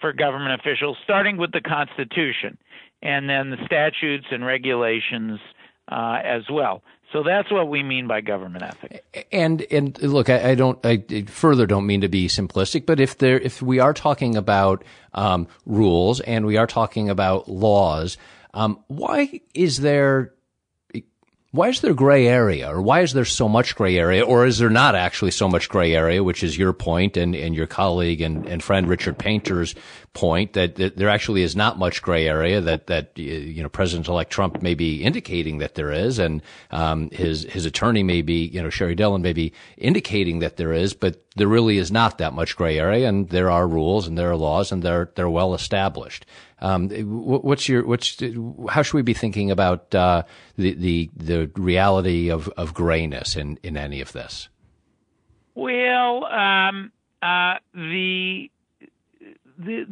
for 0.00 0.12
government 0.12 0.60
officials, 0.60 0.96
starting 1.04 1.36
with 1.36 1.52
the 1.52 1.60
Constitution 1.60 2.58
and 3.02 3.28
then 3.28 3.50
the 3.50 3.58
statutes 3.64 4.26
and 4.30 4.44
regulations 4.44 5.38
uh, 5.90 6.18
as 6.24 6.42
well. 6.50 6.82
So 7.12 7.22
that's 7.22 7.50
what 7.50 7.68
we 7.68 7.82
mean 7.82 8.08
by 8.08 8.20
government 8.20 8.64
ethics. 8.64 8.98
And 9.30 9.64
and 9.70 10.00
look, 10.02 10.28
I, 10.28 10.50
I 10.50 10.54
don't, 10.54 10.84
I 10.84 11.24
further 11.28 11.66
don't 11.66 11.86
mean 11.86 12.00
to 12.00 12.08
be 12.08 12.26
simplistic, 12.28 12.84
but 12.84 13.00
if 13.00 13.18
there, 13.18 13.38
if 13.38 13.62
we 13.62 13.78
are 13.78 13.94
talking 13.94 14.36
about 14.36 14.84
um, 15.14 15.46
rules 15.64 16.20
and 16.20 16.46
we 16.46 16.56
are 16.56 16.66
talking 16.66 17.08
about 17.08 17.48
laws, 17.48 18.18
um, 18.54 18.82
why 18.88 19.40
is 19.54 19.78
there 19.80 20.32
why 21.56 21.68
is 21.68 21.80
there 21.80 21.94
gray 21.94 22.26
area 22.26 22.68
or 22.68 22.82
why 22.82 23.00
is 23.00 23.14
there 23.14 23.24
so 23.24 23.48
much 23.48 23.74
gray 23.76 23.96
area 23.96 24.22
or 24.22 24.44
is 24.44 24.58
there 24.58 24.68
not 24.68 24.94
actually 24.94 25.30
so 25.30 25.48
much 25.48 25.68
gray 25.68 25.94
area 25.94 26.22
which 26.22 26.42
is 26.42 26.58
your 26.58 26.72
point 26.72 27.16
and, 27.16 27.34
and 27.34 27.54
your 27.54 27.66
colleague 27.66 28.20
and, 28.20 28.46
and 28.46 28.62
friend 28.62 28.88
richard 28.88 29.16
painter's 29.16 29.74
point 30.16 30.54
that, 30.54 30.76
that 30.76 30.96
there 30.96 31.10
actually 31.10 31.42
is 31.42 31.54
not 31.54 31.78
much 31.78 32.00
gray 32.00 32.26
area 32.26 32.58
that 32.58 32.86
that 32.86 33.10
you 33.18 33.62
know 33.62 33.68
president-elect 33.68 34.32
trump 34.32 34.62
may 34.62 34.74
be 34.74 35.02
indicating 35.02 35.58
that 35.58 35.74
there 35.74 35.92
is 35.92 36.18
and 36.18 36.42
um, 36.70 37.10
his 37.10 37.42
his 37.44 37.66
attorney 37.66 38.02
may 38.02 38.22
be 38.22 38.46
you 38.46 38.62
know 38.62 38.68
sheri 38.68 38.96
dillon 38.96 39.20
may 39.20 39.34
be 39.34 39.52
indicating 39.76 40.38
that 40.38 40.56
there 40.56 40.72
is 40.72 40.94
but 40.94 41.22
there 41.36 41.46
really 41.46 41.76
is 41.76 41.92
not 41.92 42.16
that 42.16 42.32
much 42.32 42.56
gray 42.56 42.78
area 42.78 43.06
and 43.06 43.28
there 43.28 43.50
are 43.50 43.68
rules 43.68 44.08
and 44.08 44.16
there 44.16 44.30
are 44.30 44.36
laws 44.36 44.72
and 44.72 44.82
they're 44.82 45.10
they're 45.16 45.28
well 45.28 45.52
established 45.52 46.24
um, 46.60 46.88
what's 46.88 47.68
your 47.68 47.86
what's 47.86 48.16
how 48.70 48.80
should 48.80 48.96
we 48.96 49.02
be 49.02 49.12
thinking 49.12 49.50
about 49.50 49.94
uh, 49.94 50.22
the 50.56 50.72
the 50.72 51.10
the 51.14 51.50
reality 51.54 52.30
of 52.30 52.48
of 52.56 52.72
grayness 52.72 53.36
in 53.36 53.58
in 53.62 53.76
any 53.76 54.00
of 54.00 54.12
this? 54.12 54.48
Well, 55.54 56.24
um, 56.24 56.92
uh, 57.22 57.54
the, 57.74 58.50
the, 59.58 59.84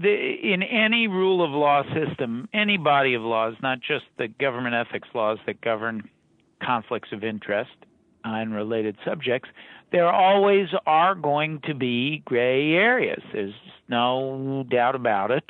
in 0.43 0.63
any 0.63 1.09
rule 1.09 1.45
of 1.45 1.51
law 1.51 1.83
system, 1.95 2.49
any 2.53 2.77
body 2.77 3.15
of 3.15 3.23
laws, 3.23 3.55
not 3.63 3.79
just 3.81 4.05
the 4.19 4.29
government 4.29 4.75
ethics 4.75 5.09
laws 5.15 5.39
that 5.47 5.61
govern 5.61 6.09
conflicts 6.63 7.11
of 7.13 7.25
interest 7.25 7.73
and 8.25 8.55
related 8.55 8.97
subjects, 9.05 9.49
there 9.93 10.11
always 10.11 10.69
are 10.87 11.15
going 11.15 11.61
to 11.67 11.75
be 11.75 12.23
gray 12.25 12.73
areas. 12.73 13.23
There's 13.33 13.55
no 13.89 14.65
doubt 14.69 14.95
about 14.95 15.31
it 15.31 15.45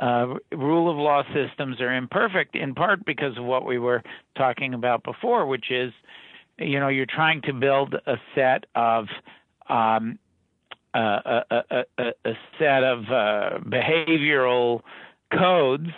uh, 0.00 0.34
rule 0.52 0.90
of 0.90 0.96
law 0.96 1.22
systems 1.34 1.80
are 1.80 1.94
imperfect 1.94 2.56
in 2.56 2.74
part 2.74 3.04
because 3.04 3.36
of 3.36 3.44
what 3.44 3.66
we 3.66 3.78
were 3.78 4.02
talking 4.36 4.72
about 4.72 5.04
before, 5.04 5.46
which 5.46 5.70
is, 5.70 5.92
you 6.58 6.80
know, 6.80 6.88
you're 6.88 7.06
trying 7.06 7.42
to 7.42 7.52
build 7.52 7.94
a 8.06 8.16
set 8.34 8.64
of 8.74 9.06
um, 9.68 10.18
a, 10.94 11.44
a, 11.50 11.84
a, 12.24 12.32
set 12.58 12.82
of 12.82 13.04
uh, 13.04 13.58
behavioral 13.64 14.80
codes 15.32 15.90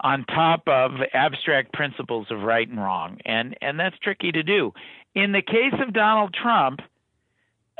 on 0.00 0.24
top 0.24 0.62
of 0.66 0.92
abstract 1.12 1.72
principles 1.72 2.26
of 2.30 2.40
right 2.40 2.68
and 2.68 2.78
wrong, 2.78 3.18
and 3.24 3.56
and 3.60 3.80
that's 3.80 3.98
tricky 3.98 4.32
to 4.32 4.42
do. 4.42 4.72
In 5.14 5.32
the 5.32 5.42
case 5.42 5.74
of 5.80 5.92
Donald 5.92 6.34
Trump, 6.34 6.80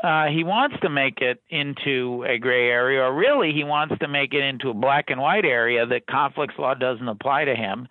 uh, 0.03 0.27
he 0.27 0.43
wants 0.43 0.75
to 0.81 0.89
make 0.89 1.21
it 1.21 1.41
into 1.49 2.25
a 2.27 2.37
gray 2.37 2.69
area, 2.69 3.01
or 3.01 3.13
really 3.13 3.51
he 3.53 3.63
wants 3.63 3.95
to 3.99 4.07
make 4.07 4.33
it 4.33 4.43
into 4.43 4.69
a 4.69 4.73
black 4.73 5.09
and 5.09 5.21
white 5.21 5.45
area 5.45 5.85
that 5.85 6.07
conflicts 6.07 6.55
law 6.57 6.73
doesn't 6.73 7.07
apply 7.07 7.45
to 7.45 7.55
him. 7.55 7.87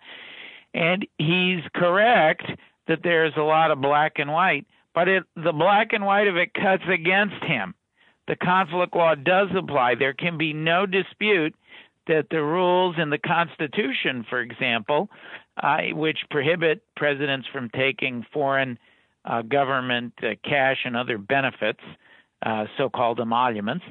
And 0.73 1.05
he's 1.17 1.61
correct 1.73 2.43
that 2.87 2.99
there's 3.03 3.33
a 3.35 3.41
lot 3.41 3.71
of 3.71 3.81
black 3.81 4.19
and 4.19 4.31
white, 4.31 4.67
but 4.93 5.07
it, 5.07 5.23
the 5.35 5.51
black 5.51 5.91
and 5.91 6.05
white 6.05 6.27
of 6.27 6.37
it 6.37 6.53
cuts 6.53 6.83
against 6.87 7.43
him. 7.43 7.73
The 8.27 8.35
conflict 8.35 8.95
law 8.95 9.15
does 9.15 9.47
apply. 9.55 9.95
There 9.95 10.13
can 10.13 10.37
be 10.37 10.53
no 10.53 10.85
dispute 10.85 11.55
that 12.07 12.27
the 12.29 12.41
rules 12.41 12.95
in 12.97 13.09
the 13.09 13.17
Constitution, 13.17 14.25
for 14.29 14.41
example, 14.41 15.09
uh, 15.61 15.77
which 15.93 16.19
prohibit 16.29 16.81
presidents 16.95 17.47
from 17.51 17.69
taking 17.69 18.25
foreign 18.33 18.77
uh, 19.25 19.41
government 19.41 20.13
uh, 20.23 20.35
cash 20.43 20.77
and 20.85 20.95
other 20.95 21.17
benefits, 21.17 21.81
uh, 22.45 22.65
so-called 22.77 23.19
emoluments, 23.19 23.85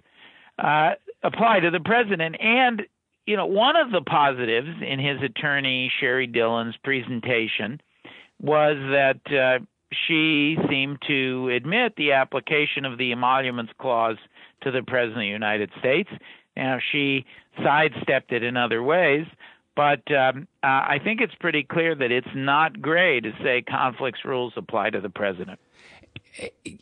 uh, 0.59 0.93
apply 1.23 1.61
to 1.61 1.71
the 1.71 1.81
president. 1.81 2.37
And 2.41 2.83
you 3.27 3.37
know, 3.37 3.47
one 3.47 3.77
of 3.77 3.91
the 3.91 4.03
positives 4.03 4.69
in 4.87 5.01
his 5.01 5.21
attorney 5.23 5.93
Sheri 6.01 6.33
Dillon's 6.33 6.77
presentation 6.83 7.81
was 8.41 8.77
that 8.93 9.21
uh, 9.35 9.65
she 9.93 10.57
seemed 10.69 10.99
to 11.07 11.51
admit 11.55 11.95
the 11.97 12.13
application 12.13 12.85
of 12.85 12.99
the 12.99 13.13
emoluments 13.13 13.73
clause 13.79 14.17
to 14.63 14.71
the 14.71 14.83
president 14.83 15.19
of 15.19 15.23
the 15.23 15.27
United 15.27 15.71
States. 15.79 16.11
Now 16.57 16.79
she 16.93 17.25
sidestepped 17.63 18.33
it 18.33 18.43
in 18.43 18.57
other 18.57 18.83
ways, 18.83 19.27
but 19.77 20.01
um, 20.11 20.49
uh, 20.63 20.67
I 20.67 20.99
think 21.03 21.21
it's 21.21 21.35
pretty 21.39 21.63
clear 21.63 21.95
that 21.95 22.11
it's 22.11 22.27
not 22.35 22.81
gray 22.81 23.21
to 23.21 23.33
say 23.43 23.63
conflicts 23.63 24.25
rules 24.25 24.55
apply 24.57 24.91
to 24.91 25.01
the 25.01 25.11
president. 25.11 25.61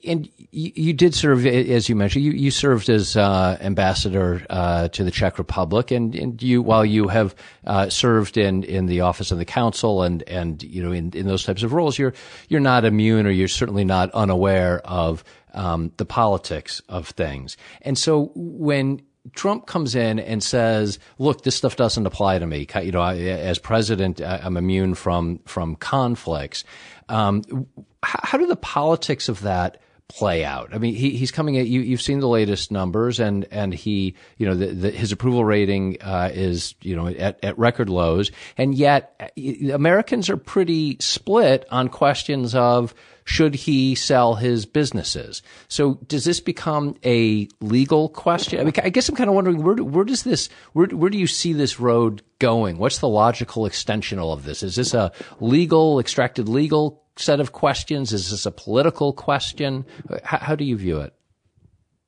And 0.05 0.29
you, 0.51 0.93
did 0.93 1.15
serve, 1.15 1.47
as 1.47 1.89
you 1.89 1.95
mentioned, 1.95 2.25
you, 2.25 2.33
you 2.33 2.51
served 2.51 2.89
as 2.89 3.17
uh, 3.17 3.57
ambassador 3.61 4.45
uh, 4.51 4.89
to 4.89 5.05
the 5.05 5.11
Czech 5.11 5.39
Republic, 5.39 5.91
and, 5.91 6.15
and 6.15 6.43
you, 6.43 6.61
while 6.61 6.85
you 6.85 7.09
have 7.09 7.35
uh, 7.67 7.89
served 7.89 8.37
in, 8.37 8.65
in 8.65 8.87
the 8.87 9.01
office 9.03 9.31
of 9.31 9.39
the 9.39 9.45
counsel 9.45 10.03
and 10.03 10.23
and 10.25 10.63
you 10.63 10.83
know 10.83 10.93
in, 10.93 11.13
in 11.13 11.27
those 11.27 11.45
types 11.45 11.63
of 11.63 11.73
roles, 11.73 11.99
you're 11.99 12.15
you're 12.49 12.61
not 12.61 12.85
immune, 12.85 13.27
or 13.27 13.31
you're 13.31 13.49
certainly 13.49 13.85
not 13.85 14.11
unaware 14.11 14.81
of 14.85 15.23
um, 15.53 15.93
the 15.99 16.05
politics 16.05 16.83
of 16.89 17.09
things. 17.11 17.57
And 17.83 17.97
so 17.97 18.33
when 18.35 19.03
Trump 19.33 19.67
comes 19.67 19.95
in 19.95 20.19
and 20.19 20.43
says, 20.43 20.99
"Look, 21.19 21.43
this 21.43 21.57
stuff 21.57 21.77
doesn't 21.77 22.07
apply 22.07 22.39
to 22.39 22.47
me. 22.47 22.67
You 22.83 22.93
know, 22.93 23.01
I, 23.01 23.17
as 23.17 23.59
president, 23.59 24.21
I'm 24.21 24.57
immune 24.57 24.95
from 24.95 25.41
from 25.47 25.77
conflicts." 25.77 26.65
Um, 27.09 27.67
how, 28.03 28.21
how, 28.23 28.39
do 28.39 28.47
the 28.47 28.57
politics 28.57 29.29
of 29.29 29.43
that 29.43 29.81
play 30.09 30.45
out? 30.45 30.75
I 30.75 30.79
mean, 30.79 30.95
he, 30.95 31.11
he's 31.11 31.31
coming 31.31 31.57
at 31.59 31.67
you. 31.67 31.81
You've 31.81 32.03
seen 32.03 32.21
the 32.21 32.29
latest 32.29 32.71
numbers, 32.71 33.21
and 33.21 33.47
and 33.51 33.75
he, 33.75 34.15
you 34.39 34.47
know, 34.47 34.55
the, 34.55 34.67
the, 34.67 34.91
his 34.91 35.13
approval 35.13 35.45
rating 35.45 35.99
uh, 36.01 36.31
is 36.33 36.75
you 36.83 36.97
know 36.97 37.09
at, 37.09 37.39
at 37.43 37.59
record 37.59 37.89
lows, 37.89 38.31
and 38.57 38.75
yet 38.75 39.15
uh, 39.21 39.73
Americans 39.73 40.31
are 40.31 40.37
pretty 40.37 40.97
split 41.01 41.67
on 41.71 41.89
questions 41.89 42.55
of 42.55 42.95
should 43.25 43.55
he 43.55 43.95
sell 43.95 44.35
his 44.35 44.67
businesses? 44.67 45.43
So 45.69 45.95
does 46.07 46.25
this 46.25 46.41
become 46.41 46.97
a 47.05 47.49
legal 47.61 48.11
question? 48.11 48.61
I 48.61 48.65
mean, 48.65 48.75
I 48.83 48.91
guess 48.91 49.09
I'm 49.09 49.17
kind 49.17 49.29
of 49.29 49.35
wondering 49.35 49.63
where, 49.63 49.77
where 49.77 50.05
does 50.05 50.23
this, 50.23 50.49
where, 50.73 50.87
where 50.89 51.11
do 51.11 51.19
you 51.19 51.27
see 51.27 51.53
this 51.53 51.81
road 51.81 52.23
going? 52.39 52.79
What's 52.79 52.99
the 52.99 53.09
logical 53.09 53.67
extension 53.67 54.19
of 54.19 54.45
this? 54.45 54.63
Is 54.63 54.77
this 54.77 54.95
a 54.95 55.11
legal, 55.41 55.99
extracted 55.99 56.49
legal 56.49 57.03
set 57.17 57.41
of 57.41 57.53
questions? 57.53 58.13
Is 58.13 58.31
this 58.31 58.47
a 58.47 58.51
political 58.51 59.13
question? 59.13 59.87
How, 60.23 60.39
how 60.39 60.55
do 60.55 60.65
you 60.65 60.77
view 60.77 61.01
it? 61.01 61.15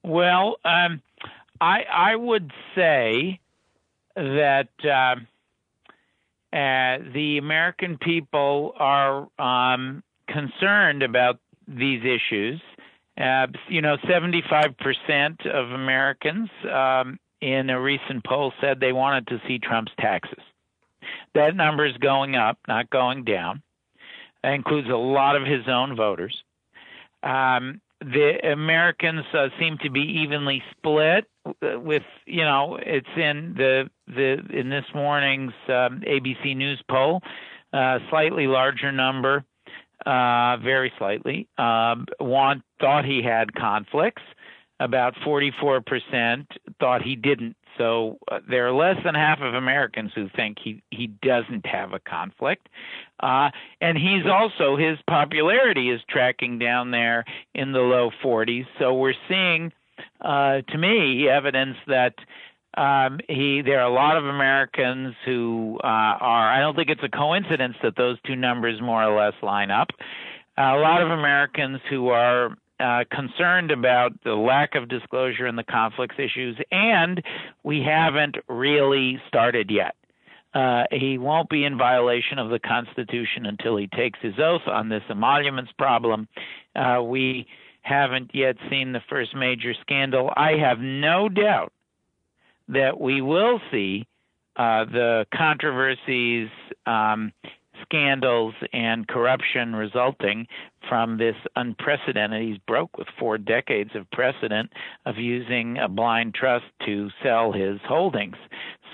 Well, 0.04 0.56
um, 0.64 1.02
I, 1.60 1.80
I 1.90 2.14
would 2.14 2.52
say 2.74 3.40
that, 4.14 4.68
uh, 4.84 5.16
uh, 6.52 6.98
the 7.12 7.38
American 7.38 7.98
people 7.98 8.72
are 8.78 9.28
um, 9.38 10.02
concerned 10.28 11.02
about 11.02 11.38
these 11.68 12.02
issues. 12.04 12.60
Uh, 13.18 13.46
you 13.68 13.80
know, 13.80 13.96
75% 13.96 15.46
of 15.46 15.72
Americans 15.72 16.50
um, 16.70 17.18
in 17.40 17.70
a 17.70 17.80
recent 17.80 18.24
poll 18.24 18.52
said 18.60 18.78
they 18.78 18.92
wanted 18.92 19.26
to 19.28 19.40
see 19.46 19.58
Trump's 19.58 19.92
taxes. 19.98 20.42
That 21.34 21.56
number 21.56 21.86
is 21.86 21.96
going 21.98 22.36
up, 22.36 22.58
not 22.68 22.90
going 22.90 23.24
down. 23.24 23.62
That 24.42 24.52
includes 24.52 24.88
a 24.88 24.96
lot 24.96 25.36
of 25.36 25.46
his 25.46 25.66
own 25.66 25.96
voters. 25.96 26.36
Um, 27.22 27.80
the 28.00 28.38
Americans 28.52 29.24
uh, 29.32 29.48
seem 29.58 29.78
to 29.78 29.90
be 29.90 30.00
evenly 30.00 30.62
split. 30.72 31.24
With 31.62 32.02
you 32.26 32.44
know, 32.44 32.78
it's 32.80 33.08
in 33.16 33.54
the 33.56 33.88
the 34.06 34.38
in 34.50 34.68
this 34.68 34.84
morning's 34.94 35.52
um, 35.68 36.02
ABC 36.06 36.56
News 36.56 36.82
poll, 36.90 37.22
uh, 37.72 38.00
slightly 38.10 38.46
larger 38.46 38.92
number 38.92 39.44
uh, 40.06 40.56
very 40.58 40.92
slightly. 40.98 41.48
Um, 41.58 42.06
want 42.20 42.62
thought 42.80 43.04
he 43.04 43.22
had 43.22 43.54
conflicts. 43.54 44.22
About 44.78 45.14
44% 45.26 46.46
thought 46.78 47.02
he 47.02 47.16
didn't. 47.16 47.56
So 47.78 48.18
uh, 48.30 48.40
there 48.48 48.66
are 48.68 48.72
less 48.72 48.96
than 49.04 49.14
half 49.14 49.40
of 49.40 49.54
Americans 49.54 50.12
who 50.14 50.28
think 50.34 50.58
he 50.62 50.82
he 50.90 51.08
doesn't 51.08 51.66
have 51.66 51.92
a 51.92 51.98
conflict, 51.98 52.68
uh, 53.20 53.50
and 53.80 53.98
he's 53.98 54.26
also 54.26 54.76
his 54.76 54.98
popularity 55.06 55.90
is 55.90 56.00
tracking 56.08 56.58
down 56.58 56.90
there 56.90 57.24
in 57.54 57.72
the 57.72 57.80
low 57.80 58.10
40s. 58.24 58.66
So 58.78 58.94
we're 58.94 59.14
seeing, 59.28 59.72
uh, 60.22 60.62
to 60.68 60.78
me, 60.78 61.28
evidence 61.28 61.76
that 61.86 62.14
um, 62.76 63.20
he 63.28 63.62
there 63.62 63.80
are 63.80 63.90
a 63.90 63.92
lot 63.92 64.16
of 64.16 64.24
Americans 64.26 65.14
who 65.24 65.78
uh, 65.82 65.86
are. 65.86 66.50
I 66.50 66.60
don't 66.60 66.76
think 66.76 66.90
it's 66.90 67.02
a 67.02 67.08
coincidence 67.08 67.76
that 67.82 67.96
those 67.96 68.18
two 68.26 68.36
numbers 68.36 68.80
more 68.80 69.02
or 69.02 69.18
less 69.18 69.34
line 69.42 69.70
up. 69.70 69.88
Uh, 70.58 70.62
a 70.62 70.80
lot 70.80 71.02
of 71.02 71.10
Americans 71.10 71.80
who 71.88 72.08
are 72.08 72.56
uh, 72.78 73.04
concerned 73.10 73.70
about 73.70 74.12
the 74.24 74.34
lack 74.34 74.74
of 74.74 74.88
disclosure 74.88 75.46
and 75.46 75.56
the 75.56 75.64
conflicts 75.64 76.16
issues, 76.18 76.56
and 76.70 77.22
we 77.62 77.82
haven't 77.82 78.36
really 78.48 79.20
started 79.28 79.70
yet. 79.70 79.94
Uh, 80.54 80.84
he 80.90 81.18
won't 81.18 81.50
be 81.50 81.64
in 81.64 81.76
violation 81.76 82.38
of 82.38 82.50
the 82.50 82.58
Constitution 82.58 83.44
until 83.44 83.76
he 83.76 83.86
takes 83.88 84.18
his 84.22 84.34
oath 84.38 84.66
on 84.66 84.88
this 84.88 85.02
emoluments 85.10 85.70
problem. 85.78 86.28
Uh, 86.74 87.02
we 87.02 87.46
haven't 87.82 88.30
yet 88.34 88.56
seen 88.70 88.92
the 88.92 89.02
first 89.08 89.34
major 89.34 89.74
scandal. 89.82 90.30
I 90.34 90.52
have 90.52 90.78
no 90.78 91.28
doubt 91.28 91.72
that 92.68 93.00
we 93.00 93.20
will 93.20 93.60
see 93.70 94.06
uh, 94.56 94.84
the 94.84 95.26
controversies, 95.34 96.48
um, 96.86 97.32
scandals, 97.82 98.54
and 98.72 99.06
corruption 99.06 99.76
resulting 99.76 100.46
from 100.88 101.18
this 101.18 101.34
unprecedented. 101.54 102.42
He's 102.42 102.58
broke 102.66 102.96
with 102.96 103.06
four 103.18 103.38
decades 103.38 103.90
of 103.94 104.10
precedent 104.10 104.72
of 105.04 105.16
using 105.18 105.78
a 105.78 105.88
blind 105.88 106.34
trust 106.34 106.64
to 106.86 107.10
sell 107.22 107.52
his 107.52 107.78
holdings. 107.86 108.36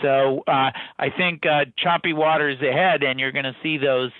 So 0.03 0.43
uh, 0.49 0.71
I 0.99 1.11
think 1.17 1.47
uh, 1.47 1.67
choppy 1.79 2.13
waters 2.13 2.59
ahead, 2.61 3.03
and 3.03 3.21
you're 3.21 3.33
going 3.33 3.45
to 3.45 3.57
see 3.63 3.79
those 3.79 4.11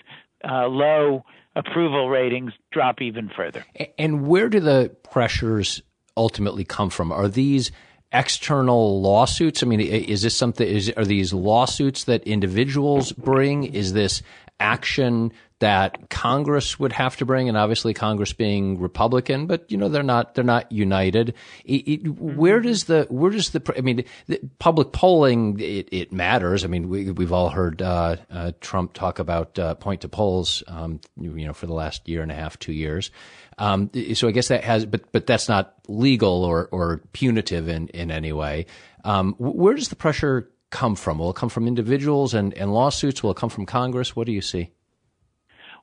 uh, 0.49 0.67
low 0.69 1.25
approval 1.57 2.09
ratings 2.09 2.53
drop 2.71 3.03
even 3.03 3.31
further. 3.37 3.65
And 3.99 4.27
where 4.27 4.49
do 4.49 4.61
the 4.61 4.95
pressures 5.11 5.83
ultimately 6.17 6.65
come 6.65 6.89
from? 6.89 7.11
Are 7.11 7.29
these 7.29 7.73
external 8.13 9.01
lawsuits? 9.01 9.63
I 9.63 9.67
mean, 9.67 9.81
is 9.81 10.23
this 10.23 10.37
something? 10.37 10.67
Is 10.67 10.93
are 10.97 11.05
these 11.05 11.33
lawsuits 11.33 12.05
that 12.05 12.23
individuals 12.25 13.13
bring? 13.13 13.65
Is 13.65 13.93
this 13.93 14.23
action 14.61 15.33
that 15.63 16.11
Congress 16.11 16.81
would 16.81 16.93
have 16.93 17.17
to 17.17 17.25
bring, 17.25 17.49
and 17.49 17.57
obviously 17.57 17.95
Congress 17.95 18.33
being 18.33 18.81
Republican, 18.81 19.47
but 19.47 19.71
you 19.71 19.79
know 19.79 19.89
they're 19.89 20.03
not 20.03 20.35
they're 20.35 20.43
not 20.43 20.71
united. 20.73 21.35
It, 21.65 21.89
it, 21.89 22.09
where 22.09 22.59
mm-hmm. 22.59 22.67
does 22.67 22.85
the 22.85 23.07
where 23.11 23.31
does 23.31 23.51
the 23.51 23.75
I 23.79 23.81
mean 23.81 24.03
the 24.27 24.41
public 24.59 24.91
polling 24.91 25.61
it, 25.61 25.89
it 25.93 26.13
matters. 26.13 26.65
I 26.65 26.67
mean 26.67 26.89
we 26.89 27.13
we've 27.13 27.33
all 27.33 27.49
heard 27.49 27.81
uh, 27.81 28.17
uh, 28.29 28.53
Trump 28.61 28.93
talk 28.93 29.21
about 29.21 29.57
uh, 29.57 29.77
point 29.77 30.01
to 30.01 30.09
polls, 30.09 30.65
um, 30.67 31.01
you 31.17 31.47
know, 31.47 31.53
for 31.53 31.67
the 31.67 31.75
last 31.75 32.09
year 32.09 32.23
and 32.23 32.33
a 32.33 32.35
half, 32.35 32.59
two 32.59 32.73
years. 32.73 33.13
Um, 33.57 33.89
so 34.15 34.27
I 34.27 34.33
guess 34.33 34.49
that 34.49 34.65
has, 34.65 34.85
but 34.85 35.13
but 35.13 35.29
that's 35.29 35.49
not 35.49 35.75
legal 35.87 36.45
or 36.45 36.67
or 36.73 37.03
punitive 37.13 37.69
in 37.69 37.87
in 37.89 38.11
any 38.11 38.33
way. 38.33 38.67
Um, 39.05 39.37
where 39.39 39.75
does 39.75 39.91
the 39.91 39.97
pressure 39.97 40.51
come 40.71 40.97
from? 40.97 41.21
Will 41.21 41.31
it 41.31 41.37
come 41.37 41.51
from 41.51 41.69
individuals 41.69 42.35
and, 42.35 42.53
and 42.55 42.75
lawsuits? 42.75 43.23
Will 43.23 43.31
it 43.31 43.37
come 43.37 43.51
from 43.51 43.65
Congress? 43.65 44.17
What 44.17 44.27
do 44.27 44.33
you 44.33 44.43
see? 44.43 44.73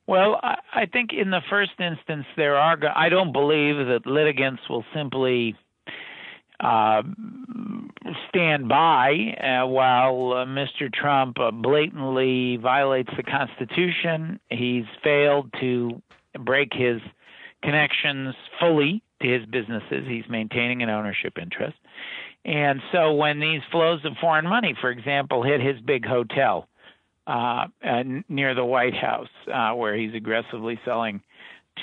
Well, 0.09 0.39
I 0.41 0.87
think 0.91 1.11
in 1.13 1.29
the 1.29 1.41
first 1.51 1.73
instance, 1.77 2.25
there 2.35 2.55
are. 2.55 2.79
I 2.95 3.09
don't 3.09 3.31
believe 3.31 3.75
that 3.75 4.07
litigants 4.07 4.63
will 4.67 4.83
simply 4.91 5.55
uh, 6.59 7.03
stand 8.27 8.67
by 8.67 9.11
uh, 9.37 9.67
while 9.67 10.33
uh, 10.33 10.45
Mr. 10.47 10.91
Trump 10.91 11.39
uh, 11.39 11.51
blatantly 11.51 12.57
violates 12.57 13.11
the 13.15 13.21
Constitution. 13.21 14.39
He's 14.49 14.85
failed 15.03 15.53
to 15.59 16.01
break 16.43 16.69
his 16.73 17.01
connections 17.61 18.33
fully 18.59 19.03
to 19.21 19.27
his 19.27 19.45
businesses. 19.45 20.05
He's 20.07 20.27
maintaining 20.27 20.81
an 20.81 20.89
ownership 20.89 21.37
interest. 21.39 21.77
And 22.45 22.81
so 22.91 23.13
when 23.13 23.39
these 23.39 23.61
flows 23.71 24.03
of 24.05 24.13
foreign 24.19 24.47
money, 24.47 24.75
for 24.81 24.89
example, 24.89 25.43
hit 25.43 25.61
his 25.61 25.79
big 25.81 26.03
hotel, 26.03 26.67
uh, 27.29 27.67
near 28.27 28.55
the 28.55 28.65
White 28.65 28.95
House, 28.95 29.29
uh, 29.53 29.73
where 29.73 29.95
he's 29.95 30.13
aggressively 30.15 30.79
selling 30.83 31.21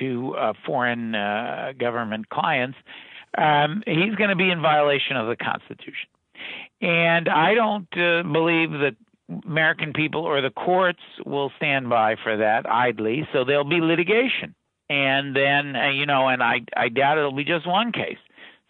to 0.00 0.35
uh, 0.35 0.53
foreign 0.67 1.15
uh, 1.15 1.73
government 1.79 2.29
clients, 2.29 2.76
um, 3.38 3.83
he's 3.87 4.15
going 4.17 4.31
to 4.31 4.37
be 4.37 4.50
in 4.50 4.61
violation 4.61 5.17
of 5.17 5.29
the 5.29 5.37
Constitution. 5.37 6.09
And 6.81 7.29
I 7.29 7.55
don't 7.55 7.88
uh, 7.97 8.23
believe 8.25 8.71
that 8.73 8.97
American 9.47 9.93
people 9.93 10.23
or 10.23 10.41
the 10.41 10.50
courts 10.50 11.00
will 11.25 11.50
stand 11.57 11.88
by 11.88 12.17
for 12.23 12.37
that 12.37 12.69
idly. 12.69 13.26
So 13.32 13.45
there'll 13.45 13.65
be 13.65 13.80
litigation, 13.80 14.54
and 14.91 15.35
then 15.35 15.75
uh, 15.75 15.91
you 15.91 16.06
know, 16.06 16.28
and 16.28 16.43
I 16.43 16.61
I 16.76 16.89
doubt 16.89 17.19
it'll 17.19 17.32
be 17.32 17.45
just 17.45 17.67
one 17.67 17.93
case. 17.93 18.19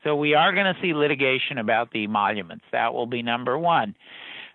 So 0.04 0.14
we 0.14 0.34
are 0.34 0.52
going 0.52 0.72
to 0.72 0.80
see 0.80 0.94
litigation 0.94 1.58
about 1.58 1.90
the 1.90 2.04
emoluments. 2.04 2.64
That 2.72 2.94
will 2.94 3.06
be 3.06 3.22
number 3.22 3.58
one. 3.58 3.96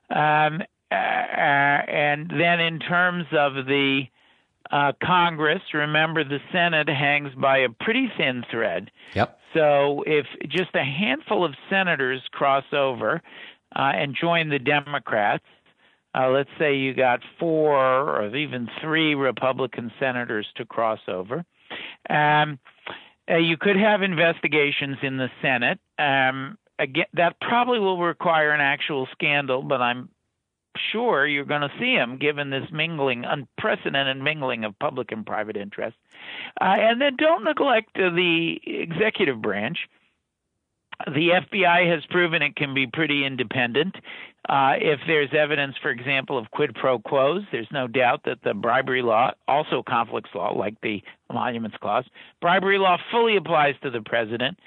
Um, 0.10 0.62
uh, 0.92 0.96
and 0.96 2.30
then 2.30 2.60
in 2.60 2.80
terms 2.80 3.26
of 3.32 3.54
the 3.66 4.04
uh, 4.72 4.94
Congress, 5.04 5.62
remember 5.74 6.24
the 6.24 6.40
Senate 6.52 6.88
hangs 6.88 7.34
by 7.36 7.60
a 7.60 7.70
pretty 7.70 8.12
thin 8.18 8.44
thread. 8.50 8.92
Yep. 9.16 9.40
So 9.54 10.04
if 10.06 10.26
just 10.48 10.74
a 10.76 10.84
handful 10.84 11.44
of 11.44 11.54
senators 11.70 12.22
cross 12.32 12.64
over 12.72 13.22
uh, 13.76 13.80
and 13.80 14.16
join 14.20 14.50
the 14.50 14.60
Democrats, 14.60 15.44
uh, 16.16 16.30
let's 16.30 16.50
say 16.58 16.76
you 16.76 16.94
got 16.94 17.22
four 17.40 17.76
or 17.76 18.36
even 18.36 18.70
three 18.82 19.16
Republican 19.16 19.92
senators 20.00 20.48
to 20.56 20.66
cross 20.66 21.00
over. 21.08 21.46
Um, 22.10 22.60
uh, 23.30 23.38
you 23.38 23.58
could 23.58 23.78
have 23.78 24.02
investigations 24.02 24.98
in 25.04 25.18
the 25.18 25.30
Senate. 25.42 25.80
Um, 25.98 26.58
again, 26.80 27.06
that 27.14 27.40
probably 27.40 27.80
will 27.80 28.00
require 28.00 28.52
an 28.52 28.62
actual 28.62 29.08
scandal, 29.14 29.64
but 29.64 29.82
I'm 29.82 30.10
sure 30.92 31.28
you're 31.28 31.46
going 31.46 31.62
to 31.62 31.72
see 31.80 31.94
him 31.94 32.18
given 32.18 32.50
this 32.50 32.70
mingling, 32.72 33.26
unprecedented 33.26 34.18
mingling 34.18 34.64
of 34.64 34.78
public 34.80 35.12
and 35.12 35.26
private 35.26 35.58
interests. 35.58 36.00
Uh, 36.60 36.76
and 36.78 37.02
then 37.02 37.16
don't 37.18 37.44
neglect 37.44 37.90
uh, 37.96 38.10
the 38.10 38.60
executive 38.66 39.42
branch. 39.42 39.78
The 41.08 41.30
FBI 41.50 41.92
has 41.92 42.06
proven 42.10 42.42
it 42.42 42.56
can 42.56 42.74
be 42.74 42.86
pretty 42.86 43.26
independent. 43.26 43.96
Uh, 44.48 44.74
if 44.78 45.00
there's 45.08 45.30
evidence, 45.34 45.76
for 45.82 45.90
example, 45.90 46.38
of 46.38 46.50
quid 46.52 46.76
pro 46.76 47.00
quos, 47.00 47.44
there's 47.52 47.68
no 47.72 47.88
doubt 47.88 48.22
that 48.26 48.40
the 48.44 48.54
bribery 48.54 49.02
law, 49.02 49.32
also 49.48 49.84
conflicts 49.88 50.30
law, 50.34 50.54
like 50.54 50.80
the 50.82 51.02
emoluments 51.30 51.78
clause, 51.82 52.06
bribery 52.42 52.78
law 52.78 52.98
fully 53.12 53.36
applies 53.36 53.76
to 53.82 53.90
the 53.90 54.02
president. 54.02 54.58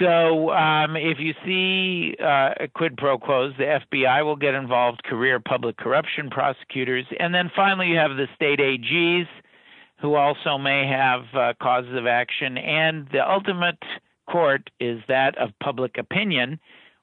So 0.00 0.50
um, 0.50 0.96
if 0.96 1.18
you 1.18 1.34
see 1.44 2.16
uh, 2.22 2.66
quid 2.74 2.96
pro 2.96 3.18
quos, 3.18 3.52
the 3.58 3.80
FBI 3.92 4.24
will 4.24 4.36
get 4.36 4.54
involved, 4.54 5.04
career 5.04 5.40
public 5.40 5.76
corruption 5.76 6.30
prosecutors, 6.30 7.04
and 7.18 7.34
then 7.34 7.50
finally 7.54 7.88
you 7.88 7.96
have 7.96 8.16
the 8.16 8.26
state 8.34 8.58
AGs 8.58 9.26
who 10.00 10.14
also 10.14 10.58
may 10.58 10.86
have 10.86 11.22
uh, 11.34 11.52
causes 11.62 11.94
of 11.96 12.06
action, 12.06 12.58
and 12.58 13.06
the 13.12 13.20
ultimate 13.20 13.78
court 14.28 14.70
is 14.80 15.00
that 15.08 15.36
of 15.38 15.50
public 15.62 15.98
opinion. 15.98 16.58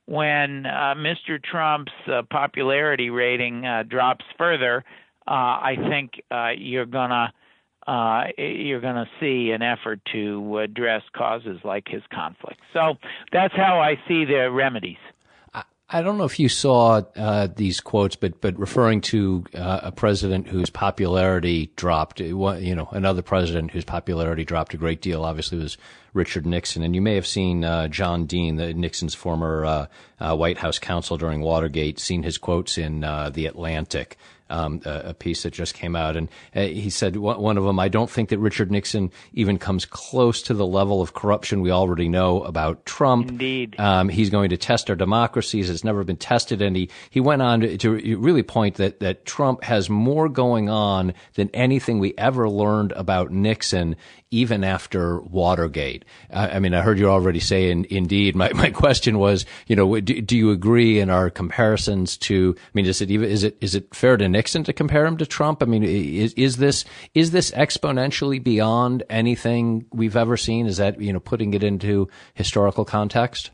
When 0.06 0.66
uh, 0.66 0.96
Mr. 0.98 1.42
Trump's 1.42 1.92
uh, 2.12 2.24
popularity 2.32 3.10
rating 3.12 3.66
uh, 3.66 3.84
drops 3.84 4.26
further, 4.38 4.84
uh, 5.28 5.32
I 5.32 5.76
think 5.88 6.14
you're 6.58 6.88
gonna 6.88 7.32
uh, 7.90 8.26
you're 8.38 8.82
going 8.82 8.96
to 8.96 9.10
see 9.20 9.52
an 9.52 9.64
effort 9.64 10.00
to 10.14 10.60
address 10.60 11.02
causes 11.16 11.60
like 11.64 11.88
his 11.88 12.04
conflict. 12.14 12.60
So 12.72 12.96
that's 13.32 13.56
how 13.56 13.80
I 13.80 13.96
see 14.08 14.26
the 14.26 14.52
remedies. 14.52 14.98
I 15.92 16.04
don't 16.04 16.20
know 16.20 16.26
if 16.26 16.40
you 16.40 16.50
saw 16.50 17.02
uh, 17.16 17.48
these 17.56 17.80
quotes, 17.80 18.16
but 18.16 18.42
but 18.42 18.60
referring 18.60 19.02
to 19.02 19.44
uh, 19.56 19.80
a 19.82 19.92
president 19.92 20.48
whose 20.48 20.70
popularity 20.70 21.72
dropped, 21.76 22.20
you 22.20 22.76
know, 22.76 22.88
another 22.92 23.24
president 23.24 23.72
whose 23.72 23.86
popularity 23.86 24.46
dropped 24.46 24.76
a 24.76 24.78
great 24.78 25.02
deal. 25.02 25.26
Obviously, 25.26 25.58
was 25.58 25.80
Richard 26.14 26.46
Nixon, 26.46 26.84
and 26.84 26.94
you 26.94 27.02
may 27.02 27.16
have 27.16 27.26
seen 27.26 27.64
uh, 27.64 27.88
John 27.88 28.28
Dean, 28.28 28.58
the, 28.58 28.72
Nixon's 28.72 29.16
former 29.16 29.66
uh, 29.66 29.88
uh, 30.20 30.36
White 30.36 30.60
House 30.60 30.78
counsel 30.78 31.18
during 31.18 31.42
Watergate, 31.42 31.98
seen 31.98 32.22
his 32.22 32.38
quotes 32.38 32.78
in 32.78 33.04
uh, 33.04 33.32
the 33.32 33.48
Atlantic 33.48 34.16
um, 34.50 34.82
a, 34.86 35.10
a, 35.10 35.14
piece 35.14 35.44
that 35.44 35.54
just 35.54 35.74
came 35.74 35.96
out, 35.96 36.16
and 36.16 36.30
uh, 36.56 36.62
he 36.62 36.90
said 36.90 37.16
one 37.16 37.58
of 37.58 37.64
them. 37.64 37.80
I 37.80 37.88
don't 37.88 38.10
think 38.10 38.30
that 38.30 38.40
Richard 38.40 38.72
Nixon 38.72 39.12
even 39.34 39.58
comes 39.58 39.86
close 39.86 40.42
to 40.44 40.54
the 40.54 40.66
level 40.66 41.02
of 41.02 41.14
corruption 41.14 41.62
we 41.62 41.72
already 41.72 42.10
know 42.10 42.44
about 42.44 42.86
Trump. 42.86 43.30
Indeed, 43.30 43.80
um, 43.80 44.10
he's 44.10 44.30
going 44.30 44.50
to 44.50 44.58
test 44.58 44.90
our 44.90 44.96
democracies. 44.96 45.70
It's 45.70 45.84
never 45.84 46.04
been 46.04 46.18
tested, 46.18 46.62
and 46.62 46.76
he 46.76 46.90
he 47.10 47.20
went 47.20 47.42
on 47.42 47.62
to, 47.62 47.78
to 47.78 48.18
really 48.18 48.44
point 48.44 48.76
that 48.76 49.00
that 49.00 49.26
Trump 49.26 49.64
has 49.64 49.90
more 49.90 50.30
going 50.30 50.70
on 50.70 51.14
than 51.36 51.50
anything 51.54 52.00
we 52.00 52.14
ever 52.18 52.50
learned 52.50 52.92
about 52.94 53.32
Nixon 53.32 53.96
even 54.32 54.64
after 54.64 55.20
Watergate. 55.22 56.06
I, 56.32 56.50
I 56.50 56.60
mean, 56.60 56.74
I 56.74 56.82
heard 56.82 57.00
you 57.00 57.10
already 57.10 57.40
say, 57.40 57.72
in, 57.72 57.86
indeed. 57.90 58.36
My, 58.36 58.54
my 58.54 58.70
question 58.70 59.18
was, 59.18 59.46
you 59.68 59.76
know, 59.76 60.00
do, 60.00 60.22
do, 60.22 60.38
you 60.38 60.52
agree 60.52 61.00
in 61.00 61.10
our 61.10 61.30
comparisons 61.30 62.18
to? 62.18 62.56
I 62.58 62.70
mean, 62.74 62.86
is 62.86 63.02
it 63.02 63.10
even 63.12 63.30
is 63.30 63.44
it 63.44 63.58
is 63.60 63.76
it 63.76 63.94
fair 63.94 64.18
to 64.18 64.26
Nixon 64.40 64.64
to 64.64 64.72
compare 64.72 65.06
him 65.06 65.18
to 65.18 65.26
Trump? 65.26 65.62
I 65.62 65.66
mean, 65.66 65.84
is 65.84 66.34
is 66.36 66.56
this 66.56 66.86
is 67.14 67.32
this 67.32 67.52
exponentially 67.52 68.42
beyond 68.42 69.04
anything 69.10 69.86
we've 69.92 70.16
ever 70.16 70.38
seen? 70.38 70.66
Is 70.66 70.78
that 70.78 71.02
you 71.02 71.12
know 71.12 71.20
putting 71.20 71.54
it 71.54 71.62
into 71.62 72.08
historical 72.36 72.86
context? 72.86 73.52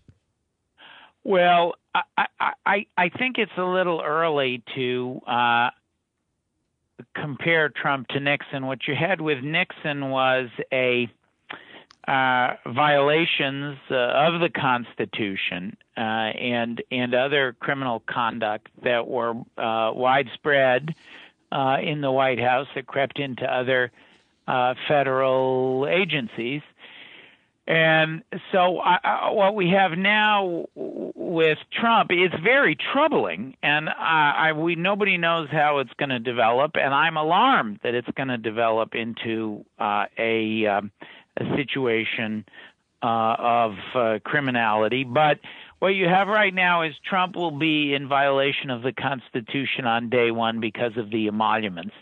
Well, 1.24 1.74
I 1.96 2.28
I 2.68 2.86
I 2.96 3.10
think 3.10 3.40
it's 3.40 3.58
a 3.58 3.64
little 3.64 4.02
early 4.02 4.64
to. 4.76 5.22
Uh, 5.28 5.70
compare 7.14 7.68
Trump 7.70 8.08
to 8.08 8.22
Nixon, 8.22 8.68
what 8.68 8.88
you 8.88 8.96
had 8.96 9.20
with 9.20 9.44
Nixon 9.44 10.10
was 10.10 10.48
a 10.72 11.10
uh, 12.08 12.56
violations 12.68 13.78
uh, 13.90 13.96
of 13.96 14.40
the 14.40 14.50
Constitution 14.50 15.76
uh, 15.98 16.00
and 16.00 16.82
and 16.92 17.16
other 17.16 17.56
criminal 17.60 18.04
conduct 18.08 18.68
that 18.84 19.08
were 19.08 19.34
uh, 19.58 19.92
widespread 19.94 20.94
uh, 21.52 21.78
in 21.82 22.02
the 22.02 22.12
White 22.12 22.40
House 22.40 22.68
that 22.76 22.86
crept 22.86 23.20
into 23.20 23.44
other 23.46 23.92
federal 24.88 25.88
agencies. 25.90 26.62
And 27.68 28.22
so, 28.52 28.80
I, 28.80 29.32
what 29.32 29.56
we 29.56 29.70
have 29.72 29.98
now 29.98 30.68
with 30.76 31.58
Trump 31.72 32.12
is 32.12 32.30
very 32.44 32.76
troubling, 32.76 33.58
and 33.64 33.90
I, 33.90 34.54
we 34.54 34.76
nobody 34.76 35.18
knows 35.18 35.50
how 35.52 35.80
it's 35.80 35.94
going 35.98 36.10
to 36.10 36.20
develop, 36.20 36.76
and 36.76 36.94
I'm 36.94 37.18
alarmed 37.18 37.80
that 37.82 37.96
it's 37.96 38.08
going 38.16 38.28
to 38.28 38.38
develop 38.38 38.94
into 38.94 39.66
uh, 39.80 40.06
a, 40.16 40.68
um, 40.68 40.92
a 41.38 41.56
situation 41.56 42.46
uh, 43.04 43.36
of 43.38 43.74
uh, 43.94 44.20
criminality. 44.24 45.04
But 45.04 45.40
what 45.80 45.90
you 45.90 46.08
have 46.08 46.28
right 46.28 46.54
now 46.54 46.84
is 46.84 46.94
Trump 47.08 47.36
will 47.36 47.52
be 47.52 47.94
in 47.94 48.08
violation 48.08 48.70
of 48.70 48.82
the 48.82 48.94
Constitution 48.94 49.86
on 49.86 50.10
day 50.10 50.32
one 50.32 50.60
because 50.60 50.98
of 50.98 51.12
the 51.12 51.28
emoluments. 51.28 51.94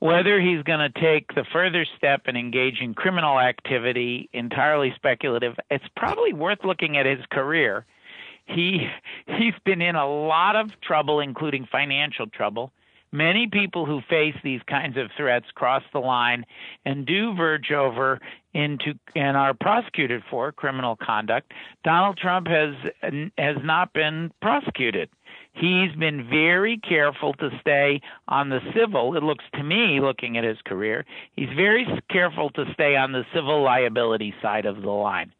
Whether 0.00 0.40
he's 0.40 0.62
going 0.62 0.92
to 0.92 1.00
take 1.00 1.34
the 1.34 1.44
further 1.52 1.84
step 1.96 2.22
and 2.26 2.36
engage 2.36 2.80
in 2.80 2.94
criminal 2.94 3.40
activity, 3.40 4.28
entirely 4.32 4.92
speculative. 4.94 5.54
It's 5.70 5.84
probably 5.96 6.32
worth 6.32 6.60
looking 6.62 6.96
at 6.96 7.04
his 7.04 7.18
career. 7.32 7.84
He 8.46 8.86
he's 9.26 9.54
been 9.64 9.82
in 9.82 9.96
a 9.96 10.08
lot 10.08 10.54
of 10.54 10.70
trouble, 10.80 11.18
including 11.18 11.66
financial 11.70 12.28
trouble. 12.28 12.72
Many 13.12 13.48
people 13.50 13.86
who 13.86 14.00
face 14.08 14.34
these 14.44 14.60
kinds 14.68 14.96
of 14.96 15.10
threats 15.16 15.46
cross 15.54 15.82
the 15.92 15.98
line 15.98 16.44
and 16.84 17.06
do 17.06 17.34
verge 17.34 17.72
over 17.72 18.20
into 18.54 18.94
and 19.14 19.36
are 19.36 19.54
prosecuted 19.54 20.22
for 20.30 20.52
criminal 20.52 20.96
conduct. 20.96 21.52
Donald 21.84 22.18
Trump 22.18 22.48
has 22.48 22.74
has 23.38 23.56
not 23.62 23.92
been 23.92 24.30
prosecuted. 24.42 25.08
He's 25.52 25.94
been 25.98 26.28
very 26.28 26.78
careful 26.78 27.32
to 27.34 27.50
stay 27.60 28.00
on 28.28 28.48
the 28.48 28.60
civil. 28.74 29.16
It 29.16 29.22
looks 29.22 29.44
to 29.54 29.62
me, 29.62 30.00
looking 30.00 30.36
at 30.36 30.44
his 30.44 30.58
career, 30.64 31.04
he's 31.34 31.48
very 31.56 31.86
careful 32.10 32.50
to 32.50 32.64
stay 32.74 32.96
on 32.96 33.12
the 33.12 33.24
civil 33.34 33.62
liability 33.62 34.34
side 34.40 34.66
of 34.66 34.82
the 34.82 34.90
line. 34.90 35.32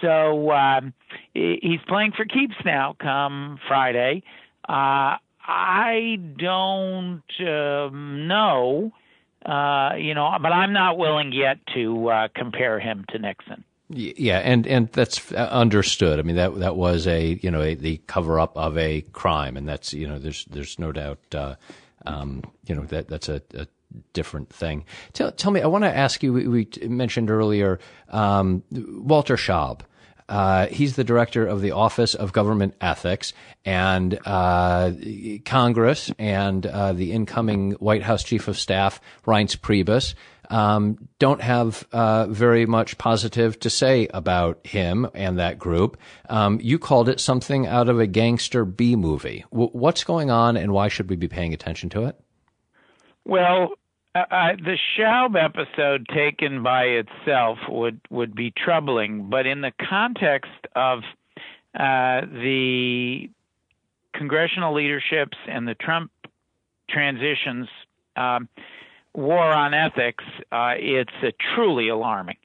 So 0.00 0.50
um, 0.50 0.92
he's 1.32 1.80
playing 1.86 2.12
for 2.16 2.24
keeps 2.24 2.56
now. 2.64 2.96
Come 2.98 3.58
Friday, 3.68 4.22
uh, 4.68 5.16
I 5.46 6.18
don't 6.38 7.22
um, 7.40 8.28
know, 8.28 8.92
uh, 9.44 9.94
you 9.96 10.14
know, 10.14 10.36
but 10.40 10.52
I'm 10.52 10.72
not 10.72 10.98
willing 10.98 11.32
yet 11.32 11.58
to 11.74 12.08
uh, 12.08 12.28
compare 12.34 12.78
him 12.78 13.04
to 13.10 13.18
Nixon. 13.18 13.64
Yeah, 13.94 14.38
and 14.38 14.66
and 14.66 14.88
that's 14.92 15.32
understood. 15.32 16.18
I 16.18 16.22
mean 16.22 16.36
that 16.36 16.58
that 16.60 16.76
was 16.76 17.06
a 17.06 17.38
you 17.42 17.50
know 17.50 17.60
a, 17.60 17.74
the 17.74 17.98
cover 18.06 18.40
up 18.40 18.56
of 18.56 18.78
a 18.78 19.02
crime, 19.12 19.56
and 19.56 19.68
that's 19.68 19.92
you 19.92 20.08
know 20.08 20.18
there's 20.18 20.46
there's 20.46 20.78
no 20.78 20.92
doubt 20.92 21.18
uh, 21.34 21.56
um, 22.06 22.42
you 22.64 22.74
know 22.74 22.84
that 22.84 23.08
that's 23.08 23.28
a, 23.28 23.42
a 23.54 23.66
different 24.14 24.48
thing. 24.48 24.84
Tell 25.12 25.30
tell 25.32 25.50
me, 25.50 25.60
I 25.60 25.66
want 25.66 25.84
to 25.84 25.94
ask 25.94 26.22
you. 26.22 26.32
We, 26.32 26.48
we 26.48 26.68
mentioned 26.88 27.30
earlier 27.30 27.80
um, 28.08 28.62
Walter 28.70 29.36
Shaub. 29.36 29.80
Uh, 30.28 30.66
he's 30.66 30.96
the 30.96 31.04
director 31.04 31.46
of 31.46 31.60
the 31.60 31.72
Office 31.72 32.14
of 32.14 32.32
Government 32.32 32.74
Ethics, 32.80 33.32
and 33.64 34.18
uh, 34.24 34.92
Congress 35.44 36.10
and 36.18 36.66
uh, 36.66 36.92
the 36.92 37.12
incoming 37.12 37.72
White 37.72 38.02
House 38.02 38.22
Chief 38.22 38.48
of 38.48 38.58
Staff 38.58 39.00
Reince 39.26 39.56
Priebus 39.56 40.14
um, 40.52 41.08
don't 41.18 41.40
have 41.40 41.86
uh, 41.92 42.26
very 42.26 42.66
much 42.66 42.98
positive 42.98 43.58
to 43.60 43.70
say 43.70 44.06
about 44.12 44.64
him 44.66 45.08
and 45.14 45.38
that 45.38 45.58
group. 45.58 45.96
Um, 46.28 46.60
you 46.62 46.78
called 46.78 47.08
it 47.08 47.20
something 47.20 47.66
out 47.66 47.88
of 47.88 47.98
a 47.98 48.06
gangster 48.06 48.64
B 48.64 48.94
movie. 48.94 49.44
W- 49.50 49.70
what's 49.70 50.04
going 50.04 50.30
on, 50.30 50.56
and 50.56 50.72
why 50.72 50.88
should 50.88 51.08
we 51.08 51.16
be 51.16 51.28
paying 51.28 51.54
attention 51.54 51.88
to 51.90 52.04
it? 52.04 52.20
Well, 53.24 53.72
uh, 54.14 54.56
the 54.56 54.76
Shaub 54.96 55.42
episode 55.42 56.06
taken 56.08 56.62
by 56.62 56.84
itself 56.84 57.58
would 57.68 58.00
would 58.10 58.34
be 58.34 58.50
troubling, 58.50 59.30
but 59.30 59.46
in 59.46 59.60
the 59.62 59.72
context 59.88 60.50
of 60.76 61.00
uh, 61.74 62.20
the 62.26 63.30
congressional 64.14 64.74
leaderships 64.74 65.38
and 65.48 65.66
the 65.66 65.74
Trump 65.74 66.10
transitions, 66.90 67.68
um, 68.16 68.48
war 69.14 69.42
on 69.42 69.72
ethics, 69.72 70.24
uh, 70.50 70.74
it's 70.76 71.10
uh, 71.22 71.30
truly 71.54 71.88
alarming. 71.88 72.36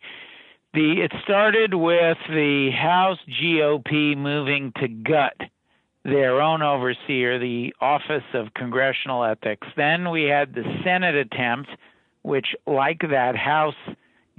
The 0.74 1.02
it 1.02 1.12
started 1.24 1.74
with 1.74 2.18
the 2.30 2.72
House 2.72 3.20
GOP 3.42 4.16
moving 4.16 4.72
to 4.78 4.88
gut 4.88 5.36
their 6.08 6.42
own 6.42 6.62
overseer, 6.62 7.38
the 7.38 7.74
Office 7.82 8.24
of 8.34 8.54
Congressional 8.54 9.26
Ethics. 9.26 9.68
Then 9.76 10.10
we 10.10 10.24
had 10.24 10.56
the 10.56 10.64
Senate 10.84 11.16
attempt, 11.16 11.70
which, 12.22 12.48
like 12.66 13.02
that 13.12 13.36
House 13.36 13.76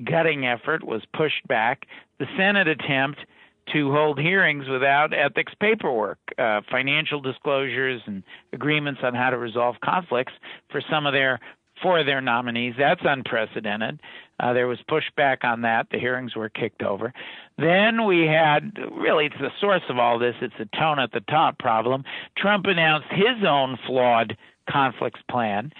gutting 0.03 0.47
effort, 0.47 0.83
was 0.83 1.03
pushed 1.15 1.47
back. 1.47 1.87
The 2.19 2.27
Senate 2.39 2.69
attempt 2.69 3.19
to 3.75 3.93
hold 3.93 4.19
hearings 4.19 4.67
without 4.67 5.13
ethics 5.13 5.53
paperwork, 5.61 6.19
uh, 6.39 6.63
financial 6.71 7.21
disclosures, 7.21 8.01
and 8.07 8.23
agreements 8.55 9.01
on 9.03 9.15
how 9.15 9.29
to 9.29 9.37
resolve 9.37 9.77
conflicts 9.85 10.33
for 10.71 10.81
some 10.91 11.05
of 11.07 11.13
their 11.13 11.39
for 11.83 12.03
their 12.03 12.21
nominees. 12.23 12.75
That's 12.79 13.03
unprecedented. 13.05 14.01
Uh, 14.41 14.53
there 14.53 14.67
was 14.67 14.79
pushback 14.91 15.45
on 15.45 15.63
that. 15.63 15.89
The 15.91 15.99
hearings 15.99 16.35
were 16.35 16.49
kicked 16.49 16.83
over. 16.83 17.13
Then 17.59 18.07
we 18.07 18.27
had 18.27 18.79
really, 18.93 19.27
it's 19.27 19.35
the 19.41 19.51
source 19.61 19.83
of 19.89 19.99
all 19.99 20.19
this. 20.19 20.37
It's 20.41 20.55
the 20.59 20.69
tone 20.79 21.01
at 21.01 21.13
the 21.13 21.21
top 21.21 21.59
problem. 21.59 22.05
Trump 22.37 22.67
announced 22.67 23.09
his 23.11 23.45
own 23.47 23.79
flawed 23.85 24.37
conflicts 24.71 25.21
plan. 25.29 25.73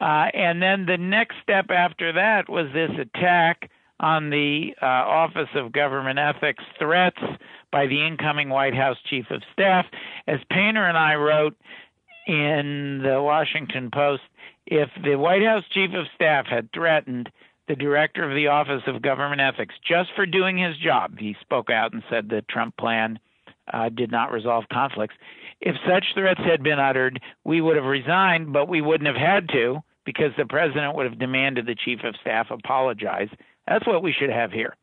Uh, 0.00 0.26
and 0.34 0.62
then 0.62 0.86
the 0.86 0.98
next 0.98 1.36
step 1.42 1.70
after 1.70 2.12
that 2.12 2.48
was 2.48 2.66
this 2.72 2.90
attack 2.98 3.70
on 4.00 4.30
the 4.30 4.74
uh, 4.82 4.86
Office 4.86 5.48
of 5.54 5.72
Government 5.72 6.18
Ethics 6.18 6.64
threats 6.78 7.20
by 7.70 7.86
the 7.86 8.06
incoming 8.06 8.48
White 8.48 8.74
House 8.74 8.98
Chief 9.08 9.26
of 9.30 9.42
Staff. 9.52 9.86
As 10.26 10.38
Painter 10.50 10.86
and 10.86 10.98
I 10.98 11.14
wrote 11.14 11.56
in 12.26 13.00
the 13.02 13.22
Washington 13.22 13.90
Post, 13.92 14.22
if 14.66 14.88
the 15.02 15.16
White 15.16 15.42
House 15.42 15.64
Chief 15.72 15.90
of 15.94 16.06
Staff 16.14 16.46
had 16.46 16.70
threatened 16.72 17.30
the 17.72 17.76
director 17.76 18.28
of 18.28 18.36
the 18.36 18.48
Office 18.48 18.82
of 18.86 19.00
Government 19.00 19.40
Ethics 19.40 19.74
just 19.86 20.10
for 20.14 20.26
doing 20.26 20.58
his 20.58 20.76
job, 20.76 21.18
he 21.18 21.34
spoke 21.40 21.70
out 21.70 21.94
and 21.94 22.02
said 22.10 22.28
the 22.28 22.44
Trump 22.50 22.76
plan 22.76 23.18
uh, 23.72 23.88
did 23.88 24.10
not 24.10 24.30
resolve 24.30 24.64
conflicts. 24.70 25.14
If 25.62 25.76
such 25.88 26.04
threats 26.14 26.40
had 26.40 26.62
been 26.62 26.78
uttered, 26.78 27.18
we 27.44 27.62
would 27.62 27.76
have 27.76 27.86
resigned, 27.86 28.52
but 28.52 28.68
we 28.68 28.82
wouldn't 28.82 29.06
have 29.06 29.16
had 29.16 29.48
to 29.50 29.82
because 30.04 30.32
the 30.36 30.44
president 30.44 30.96
would 30.96 31.06
have 31.06 31.18
demanded 31.18 31.64
the 31.64 31.74
chief 31.74 32.00
of 32.04 32.14
staff 32.20 32.48
apologize. 32.50 33.28
That's 33.66 33.86
what 33.86 34.02
we 34.02 34.12
should 34.12 34.30
have 34.30 34.52
here. 34.52 34.76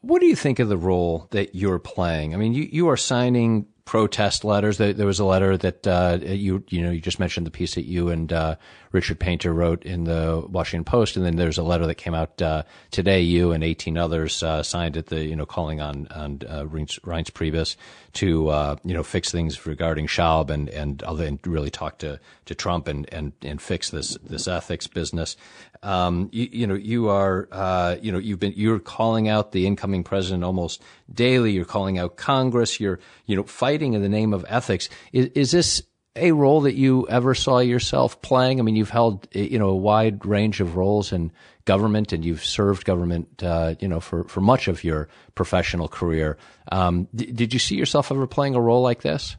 What 0.00 0.20
do 0.20 0.26
you 0.26 0.36
think 0.36 0.58
of 0.58 0.68
the 0.68 0.76
role 0.76 1.28
that 1.30 1.54
you're 1.54 1.78
playing? 1.78 2.34
I 2.34 2.38
mean, 2.38 2.54
you, 2.54 2.66
you 2.72 2.88
are 2.88 2.96
signing 2.96 3.66
protest 3.88 4.44
letters. 4.44 4.76
There, 4.76 5.06
was 5.06 5.18
a 5.18 5.24
letter 5.24 5.56
that 5.56 5.86
uh, 5.86 6.18
you 6.22 6.62
you 6.68 6.82
know 6.82 6.90
you 6.90 7.00
just 7.00 7.18
mentioned 7.18 7.46
the 7.46 7.50
piece 7.50 7.74
that 7.74 7.86
you 7.86 8.10
and 8.10 8.30
uh, 8.30 8.56
Richard 8.92 9.18
Painter 9.18 9.54
wrote 9.54 9.82
in 9.82 10.04
the 10.04 10.44
Washington 10.46 10.84
Post, 10.84 11.16
and 11.16 11.24
then 11.24 11.36
there's 11.36 11.56
a 11.56 11.62
letter 11.62 11.86
that 11.86 11.94
came 11.94 12.12
out 12.12 12.40
uh, 12.42 12.64
today. 12.90 13.22
You 13.22 13.52
and 13.52 13.64
18 13.64 13.96
others 13.96 14.42
uh, 14.42 14.62
signed 14.62 14.98
it. 14.98 15.06
The 15.06 15.24
you 15.24 15.34
know 15.34 15.46
calling 15.46 15.80
on 15.80 16.06
on 16.08 16.42
uh, 16.46 16.64
Reince, 16.64 17.00
Reince 17.00 17.30
Priebus 17.30 17.76
to 18.12 18.48
uh, 18.48 18.76
you 18.84 18.92
know 18.92 19.02
fix 19.02 19.32
things 19.32 19.64
regarding 19.64 20.06
Shaub 20.06 20.50
and 20.50 20.68
and, 20.68 21.02
other, 21.02 21.24
and 21.24 21.38
really 21.46 21.70
talk 21.70 21.96
to 22.00 22.20
to 22.44 22.54
Trump 22.54 22.88
and 22.88 23.08
and 23.10 23.32
and 23.40 23.60
fix 23.60 23.88
this 23.88 24.18
this 24.22 24.46
ethics 24.46 24.86
business. 24.86 25.34
Um, 25.82 26.28
you, 26.32 26.48
you, 26.50 26.66
know, 26.66 26.74
you 26.74 27.08
are, 27.08 27.48
uh, 27.52 27.96
you 28.00 28.12
know, 28.12 28.18
you've 28.18 28.38
been, 28.38 28.54
you're 28.56 28.78
calling 28.78 29.28
out 29.28 29.52
the 29.52 29.66
incoming 29.66 30.04
president 30.04 30.44
almost 30.44 30.82
daily. 31.12 31.52
You're 31.52 31.64
calling 31.64 31.98
out 31.98 32.16
Congress. 32.16 32.80
You're, 32.80 33.00
you 33.26 33.36
know, 33.36 33.44
fighting 33.44 33.94
in 33.94 34.02
the 34.02 34.08
name 34.08 34.32
of 34.32 34.44
ethics. 34.48 34.88
Is, 35.12 35.26
is 35.34 35.50
this 35.50 35.82
a 36.16 36.32
role 36.32 36.62
that 36.62 36.74
you 36.74 37.06
ever 37.08 37.34
saw 37.34 37.58
yourself 37.58 38.20
playing? 38.22 38.58
I 38.58 38.62
mean, 38.62 38.76
you've 38.76 38.90
held, 38.90 39.28
you 39.32 39.58
know, 39.58 39.70
a 39.70 39.76
wide 39.76 40.24
range 40.26 40.60
of 40.60 40.76
roles 40.76 41.12
in 41.12 41.32
government 41.64 42.12
and 42.12 42.24
you've 42.24 42.44
served 42.44 42.84
government, 42.84 43.42
uh, 43.42 43.74
you 43.78 43.88
know, 43.88 44.00
for, 44.00 44.24
for 44.24 44.40
much 44.40 44.68
of 44.68 44.82
your 44.82 45.08
professional 45.34 45.88
career. 45.88 46.38
Um, 46.72 47.08
d- 47.14 47.32
did 47.32 47.52
you 47.52 47.58
see 47.58 47.76
yourself 47.76 48.10
ever 48.10 48.26
playing 48.26 48.54
a 48.54 48.60
role 48.60 48.82
like 48.82 49.02
this? 49.02 49.36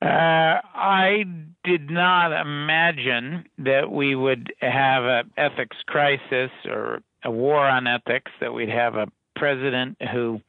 Uh, 0.00 0.60
I 0.74 1.24
did 1.64 1.90
not 1.90 2.32
imagine 2.40 3.44
that 3.58 3.90
we 3.90 4.14
would 4.14 4.52
have 4.60 5.04
an 5.04 5.30
ethics 5.36 5.76
crisis 5.86 6.50
or 6.66 7.02
a 7.24 7.30
war 7.30 7.66
on 7.66 7.86
ethics, 7.86 8.30
that 8.40 8.54
we'd 8.54 8.68
have 8.68 8.94
a 8.94 9.08
president 9.34 9.96
who 10.12 10.40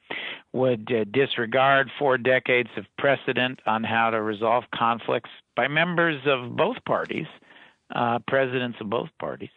would 0.53 0.91
uh, 0.91 1.03
disregard 1.11 1.89
four 1.97 2.17
decades 2.17 2.69
of 2.77 2.85
precedent 2.97 3.59
on 3.65 3.83
how 3.83 4.09
to 4.11 4.21
resolve 4.21 4.63
conflicts 4.73 5.29
by 5.55 5.67
members 5.67 6.21
of 6.25 6.55
both 6.55 6.77
parties, 6.85 7.27
uh, 7.95 8.19
presidents 8.27 8.77
of 8.81 8.89
both 8.89 9.09
parties. 9.19 9.49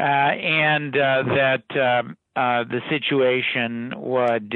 uh, 0.00 0.02
and 0.02 0.96
uh, 0.96 1.22
that 1.24 1.64
um, 1.76 2.16
uh, 2.36 2.64
the 2.64 2.80
situation 2.88 3.92
would 3.96 4.54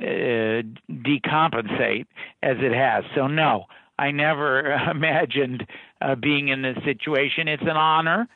uh, 0.00 0.06
uh, 0.06 0.62
decompensate 0.90 2.06
as 2.42 2.56
it 2.60 2.72
has. 2.72 3.04
So, 3.14 3.26
no, 3.26 3.66
I 3.98 4.10
never 4.10 4.72
imagined 4.90 5.66
uh, 6.00 6.14
being 6.14 6.48
in 6.48 6.62
this 6.62 6.76
situation. 6.84 7.48
It's 7.48 7.62
an 7.62 7.76
honor 7.76 8.28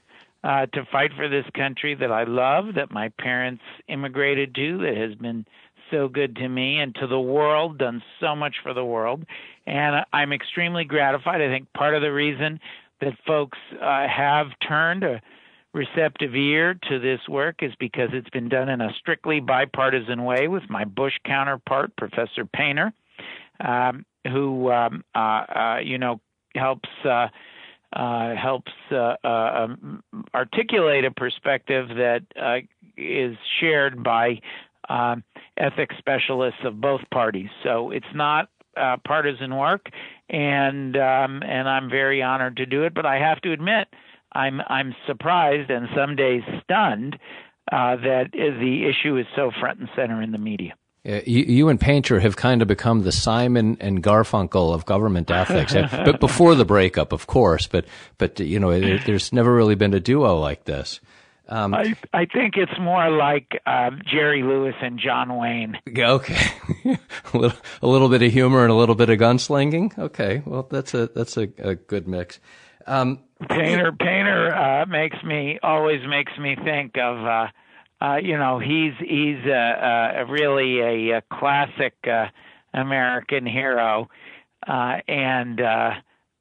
uh, 0.45 0.67
to 0.67 0.85
fight 0.91 1.13
for 1.17 1.29
this 1.29 1.47
country 1.55 1.95
that 1.95 2.11
I 2.11 2.25
love, 2.25 2.75
that 2.75 2.91
my 2.91 3.11
parents 3.19 3.63
immigrated 3.89 4.55
to, 4.57 4.79
that 4.79 4.97
has 4.97 5.15
been 5.15 5.47
so 5.91 6.09
good 6.09 6.37
to 6.37 6.49
me 6.49 6.79
and 6.81 6.95
to 6.97 7.07
the 7.07 7.21
world, 7.21 7.79
done 7.79 8.03
so 8.19 8.35
much 8.35 8.57
for 8.63 8.75
the 8.75 8.85
world. 8.85 9.25
And 9.67 10.05
I'm 10.13 10.33
extremely 10.33 10.85
gratified. 10.85 11.41
I 11.41 11.49
think 11.49 11.73
part 11.75 11.95
of 11.95 12.03
the 12.03 12.13
reason 12.13 12.59
that 13.01 13.13
folks 13.27 13.59
uh, 13.81 14.07
have 14.09 14.47
turned 14.67 15.05
a 15.05 15.21
receptive 15.73 16.35
ear 16.35 16.79
to 16.89 16.99
this 16.99 17.21
work 17.29 17.63
is 17.63 17.73
because 17.79 18.11
it's 18.13 18.29
been 18.31 18.49
done 18.49 18.69
in 18.69 18.81
a 18.81 18.93
strictly 18.99 19.41
bipartisan 19.41 20.25
way 20.25 20.49
with 20.49 20.69
my 20.69 20.85
Bush 20.85 21.15
counterpart, 21.25 21.97
Professor 21.97 22.45
Painter, 22.45 22.93
um, 23.61 24.05
who 24.27 24.71
um, 24.71 25.05
uh, 25.15 25.19
uh, 25.19 25.79
you 25.83 25.99
know 25.99 26.21
helps 26.55 26.89
uh, 27.05 27.29
uh 27.95 28.35
helps 28.35 28.73
uh, 28.91 29.15
uh, 29.25 29.29
um, 29.29 30.03
articulate 30.35 31.05
a 31.05 31.11
perspective 31.11 31.89
that 31.89 32.23
is 32.97 33.37
shared 33.61 34.03
by 34.03 34.41
um, 34.89 35.25
ethics 35.57 35.95
specialists 35.99 36.61
of 36.65 36.81
both 36.81 37.01
parties. 37.11 37.49
So 37.63 37.91
it's 37.91 38.07
not 38.15 38.49
partisan 39.05 39.57
work, 39.57 39.89
and 40.29 40.97
um, 40.97 41.43
and 41.43 41.69
I'm 41.69 41.89
very 41.89 42.23
honored 42.23 42.59
to 42.59 42.67
do 42.67 42.85
it. 42.85 42.93
But 42.95 43.07
I 43.07 43.19
have 43.19 43.41
to 43.43 43.53
admit 43.53 43.89
I'm 44.35 44.61
I'm 44.67 44.95
surprised 45.07 45.71
and 45.71 45.89
some 45.95 46.17
days 46.17 46.43
stunned 46.65 47.19
uh, 47.71 47.97
that 47.97 48.31
the 48.33 48.85
issue 48.89 49.17
is 49.17 49.27
so 49.37 49.51
front 49.61 49.81
and 49.81 49.89
center 49.95 50.21
in 50.23 50.33
the 50.33 50.39
media. 50.39 50.75
you, 51.05 51.45
you, 51.45 51.69
and 51.69 51.81
Painter 51.81 52.21
have 52.21 52.37
kind 52.37 52.63
of 52.63 52.69
become 52.69 53.03
the 53.03 53.13
Simon 53.13 53.77
and 53.81 54.03
Garfunkel 54.03 54.75
of 54.75 54.85
government 54.85 55.31
ethics, 55.31 55.75
but 56.05 56.21
before 56.21 56.55
the 56.55 56.65
breakup, 56.65 57.13
of 57.13 57.27
course. 57.27 57.67
But 57.67 57.87
but 58.19 58.39
you 58.41 58.59
know, 58.59 58.79
there, 58.79 58.99
there's 58.99 59.33
never 59.33 59.55
really 59.55 59.75
been 59.75 59.95
a 59.95 60.01
duo 60.01 60.39
like 60.39 60.65
this. 60.65 61.01
Um, 61.49 61.75
I 61.75 61.95
I 62.13 62.25
think 62.27 62.57
it's 62.57 62.79
more 62.81 63.11
like 63.11 63.61
uh, 63.67 63.91
Jerry 64.11 64.43
Lewis 64.43 64.75
and 64.81 64.99
John 64.99 65.37
Wayne. 65.37 65.79
Okay, 65.89 66.53
a, 67.35 67.37
little, 67.37 67.59
a 67.83 67.87
little 67.87 68.09
bit 68.09 68.23
of 68.23 68.33
humor 68.33 68.63
and 68.63 68.71
a 68.71 68.77
little 68.77 68.95
bit 68.95 69.11
of 69.11 69.19
gunslinging. 69.19 69.97
Okay, 69.99 70.43
well 70.47 70.67
that's 70.71 70.95
a 70.95 71.09
that's 71.09 71.37
a, 71.37 71.49
a 71.59 71.75
good 71.75 72.09
mix. 72.09 72.41
Um, 72.87 73.21
Painter 73.49 73.93
Painter 73.93 74.55
uh, 74.55 74.87
makes 74.87 75.17
me 75.25 75.59
always 75.63 76.01
makes 76.09 76.33
me 76.39 76.57
think 76.65 76.97
of 76.97 77.25
uh, 77.25 77.47
uh, 78.05 78.17
you 78.17 78.37
know 78.37 78.59
he's 78.59 78.93
he's 78.99 79.45
a, 79.47 80.15
a 80.19 80.27
really 80.27 80.81
a, 80.81 81.19
a 81.19 81.23
classic 81.33 81.95
uh, 82.07 82.27
American 82.75 83.47
hero, 83.47 84.09
uh, 84.67 84.97
and 85.09 85.61
uh, 85.61 85.91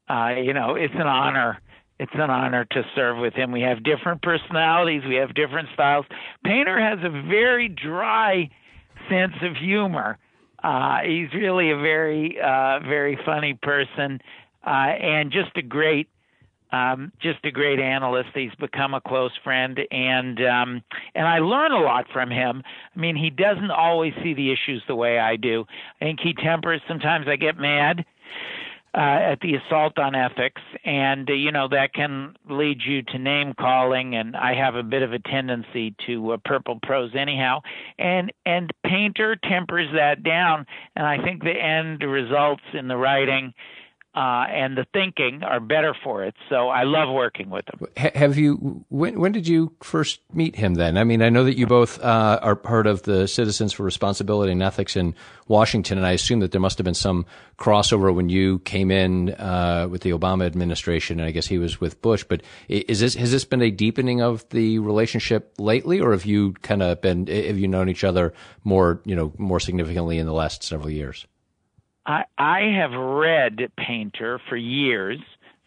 uh, 0.09 0.29
you 0.43 0.53
know 0.53 0.75
it's 0.75 0.93
an 0.95 1.07
honor. 1.07 1.59
It's 1.99 2.11
an 2.15 2.31
honor 2.31 2.65
to 2.65 2.81
serve 2.95 3.19
with 3.19 3.35
him. 3.35 3.51
We 3.51 3.61
have 3.61 3.83
different 3.83 4.23
personalities. 4.23 5.03
We 5.07 5.17
have 5.17 5.35
different 5.35 5.69
styles. 5.75 6.05
Painter 6.43 6.79
has 6.79 6.97
a 7.03 7.09
very 7.11 7.69
dry 7.69 8.49
sense 9.07 9.35
of 9.43 9.55
humor. 9.55 10.17
Uh, 10.63 10.97
he's 11.05 11.31
really 11.33 11.69
a 11.69 11.75
very, 11.75 12.39
uh, 12.41 12.79
very 12.79 13.19
funny 13.23 13.53
person, 13.53 14.19
uh, 14.65 14.69
and 14.69 15.31
just 15.31 15.55
a 15.57 15.61
great 15.61 16.07
um, 16.71 17.11
just 17.21 17.39
a 17.43 17.51
great 17.51 17.79
analyst. 17.79 18.29
He's 18.33 18.55
become 18.59 18.93
a 18.93 19.01
close 19.01 19.31
friend, 19.43 19.79
and 19.91 20.39
um, 20.45 20.83
and 21.15 21.27
I 21.27 21.39
learn 21.39 21.71
a 21.71 21.79
lot 21.79 22.05
from 22.13 22.29
him. 22.29 22.63
I 22.95 22.99
mean, 22.99 23.15
he 23.15 23.29
doesn't 23.29 23.71
always 23.71 24.13
see 24.23 24.33
the 24.33 24.51
issues 24.51 24.83
the 24.87 24.95
way 24.95 25.19
I 25.19 25.35
do. 25.35 25.65
I 25.99 26.05
think 26.05 26.19
he 26.21 26.33
tempers. 26.33 26.81
Sometimes 26.87 27.27
I 27.27 27.35
get 27.35 27.57
mad 27.57 28.05
uh, 28.93 28.99
at 29.31 29.39
the 29.39 29.55
assault 29.55 29.97
on 29.99 30.15
ethics, 30.15 30.61
and 30.83 31.29
uh, 31.29 31.33
you 31.33 31.51
know 31.51 31.67
that 31.69 31.93
can 31.93 32.35
lead 32.49 32.79
you 32.85 33.01
to 33.03 33.17
name 33.17 33.53
calling. 33.57 34.15
And 34.15 34.35
I 34.35 34.53
have 34.53 34.75
a 34.75 34.83
bit 34.83 35.01
of 35.01 35.13
a 35.13 35.19
tendency 35.19 35.95
to 36.07 36.33
uh, 36.33 36.37
purple 36.43 36.79
prose 36.83 37.11
anyhow. 37.17 37.61
And 37.97 38.31
and 38.45 38.71
Painter 38.85 39.37
tempers 39.37 39.87
that 39.93 40.23
down, 40.23 40.65
and 40.95 41.05
I 41.05 41.23
think 41.23 41.43
the 41.43 41.51
end 41.51 42.01
results 42.03 42.63
in 42.73 42.87
the 42.87 42.97
writing 42.97 43.53
uh, 44.13 44.45
and 44.49 44.77
the 44.77 44.85
thinking 44.93 45.41
are 45.41 45.61
better 45.61 45.95
for 46.03 46.25
it. 46.25 46.35
So 46.49 46.67
I 46.67 46.83
love 46.83 47.09
working 47.13 47.49
with 47.49 47.63
him. 47.69 47.87
Have 48.13 48.37
you? 48.37 48.83
When, 48.89 49.19
when 49.19 49.31
did 49.31 49.47
you 49.47 49.73
first 49.81 50.19
meet 50.33 50.57
him? 50.57 50.73
Then 50.73 50.97
I 50.97 51.05
mean, 51.05 51.21
I 51.21 51.29
know 51.29 51.45
that 51.45 51.57
you 51.57 51.65
both 51.65 51.97
uh, 52.01 52.39
are 52.41 52.57
part 52.57 52.87
of 52.87 53.03
the 53.03 53.27
Citizens 53.27 53.71
for 53.71 53.83
Responsibility 53.83 54.51
and 54.51 54.61
Ethics 54.61 54.97
in 54.97 55.15
Washington, 55.47 55.97
and 55.97 56.05
I 56.05 56.11
assume 56.11 56.41
that 56.41 56.51
there 56.51 56.59
must 56.59 56.77
have 56.77 56.83
been 56.85 56.93
some 56.93 57.25
crossover 57.57 58.13
when 58.13 58.27
you 58.27 58.59
came 58.59 58.91
in 58.91 59.29
uh, 59.35 59.87
with 59.89 60.01
the 60.01 60.09
Obama 60.09 60.45
administration, 60.45 61.21
and 61.21 61.27
I 61.27 61.31
guess 61.31 61.47
he 61.47 61.57
was 61.57 61.79
with 61.79 62.01
Bush. 62.01 62.25
But 62.27 62.41
is 62.67 62.99
this 62.99 63.15
has 63.15 63.31
this 63.31 63.45
been 63.45 63.61
a 63.61 63.71
deepening 63.71 64.21
of 64.21 64.47
the 64.49 64.79
relationship 64.79 65.53
lately, 65.57 66.01
or 66.01 66.11
have 66.11 66.25
you 66.25 66.53
kind 66.61 66.83
of 66.83 66.99
been 66.99 67.27
have 67.27 67.57
you 67.57 67.69
known 67.69 67.87
each 67.87 68.03
other 68.03 68.33
more, 68.65 69.01
you 69.05 69.15
know, 69.15 69.31
more 69.37 69.61
significantly 69.61 70.17
in 70.17 70.25
the 70.25 70.33
last 70.33 70.63
several 70.63 70.89
years? 70.89 71.25
I, 72.05 72.23
I 72.37 72.61
have 72.79 72.91
read 72.91 73.71
Painter 73.77 74.39
for 74.49 74.57
years, 74.57 75.19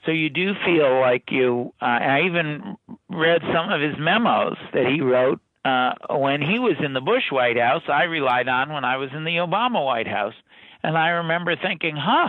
so 0.04 0.10
you 0.10 0.30
do 0.30 0.52
feel 0.64 1.00
like 1.00 1.30
you. 1.30 1.72
Uh, 1.80 1.84
I 1.84 2.22
even 2.26 2.76
read 3.08 3.42
some 3.52 3.70
of 3.70 3.80
his 3.80 3.94
memos 3.98 4.56
that 4.72 4.86
he 4.86 5.00
wrote 5.00 5.40
uh, 5.64 5.92
when 6.10 6.42
he 6.42 6.58
was 6.58 6.76
in 6.84 6.92
the 6.92 7.00
Bush 7.00 7.30
White 7.30 7.56
House. 7.56 7.82
I 7.88 8.04
relied 8.04 8.48
on 8.48 8.72
when 8.72 8.84
I 8.84 8.96
was 8.96 9.10
in 9.14 9.24
the 9.24 9.36
Obama 9.36 9.84
White 9.84 10.08
House, 10.08 10.34
and 10.82 10.98
I 10.98 11.08
remember 11.10 11.54
thinking, 11.56 11.96
"Huh, 11.96 12.28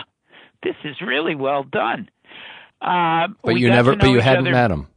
this 0.63 0.75
is 0.83 0.95
really 1.01 1.35
well 1.35 1.63
done." 1.63 2.09
Uh, 2.81 3.29
but 3.43 3.57
you 3.57 3.69
never, 3.69 3.95
but 3.95 4.09
you 4.09 4.19
hadn't 4.19 4.47
other. 4.47 4.51
met 4.51 4.71
him. 4.71 4.87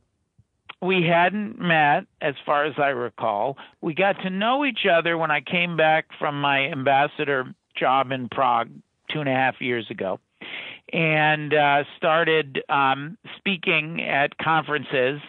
We 0.81 1.03
hadn't 1.03 1.59
met, 1.59 2.05
as 2.21 2.35
far 2.47 2.67
as 2.67 2.75
I 2.79 2.89
recall. 2.89 3.57
We 3.81 3.95
got 3.95 4.23
to 4.23 4.31
know 4.31 4.65
each 4.65 4.87
other 4.89 5.19
when 5.19 5.31
I 5.33 5.41
came 5.41 5.77
back 5.77 6.07
from 6.21 6.41
my 6.41 6.67
ambassador 6.71 7.53
job 7.77 8.13
in 8.13 8.29
Prague 8.29 8.71
two 9.13 9.21
and 9.21 9.29
a 9.29 9.33
half 9.33 9.61
years 9.61 9.87
ago, 9.91 10.21
and 10.93 11.53
uh, 11.55 11.85
started 11.97 12.63
um, 12.69 13.19
speaking 13.37 14.03
at 14.03 14.37
conferences. 14.39 15.21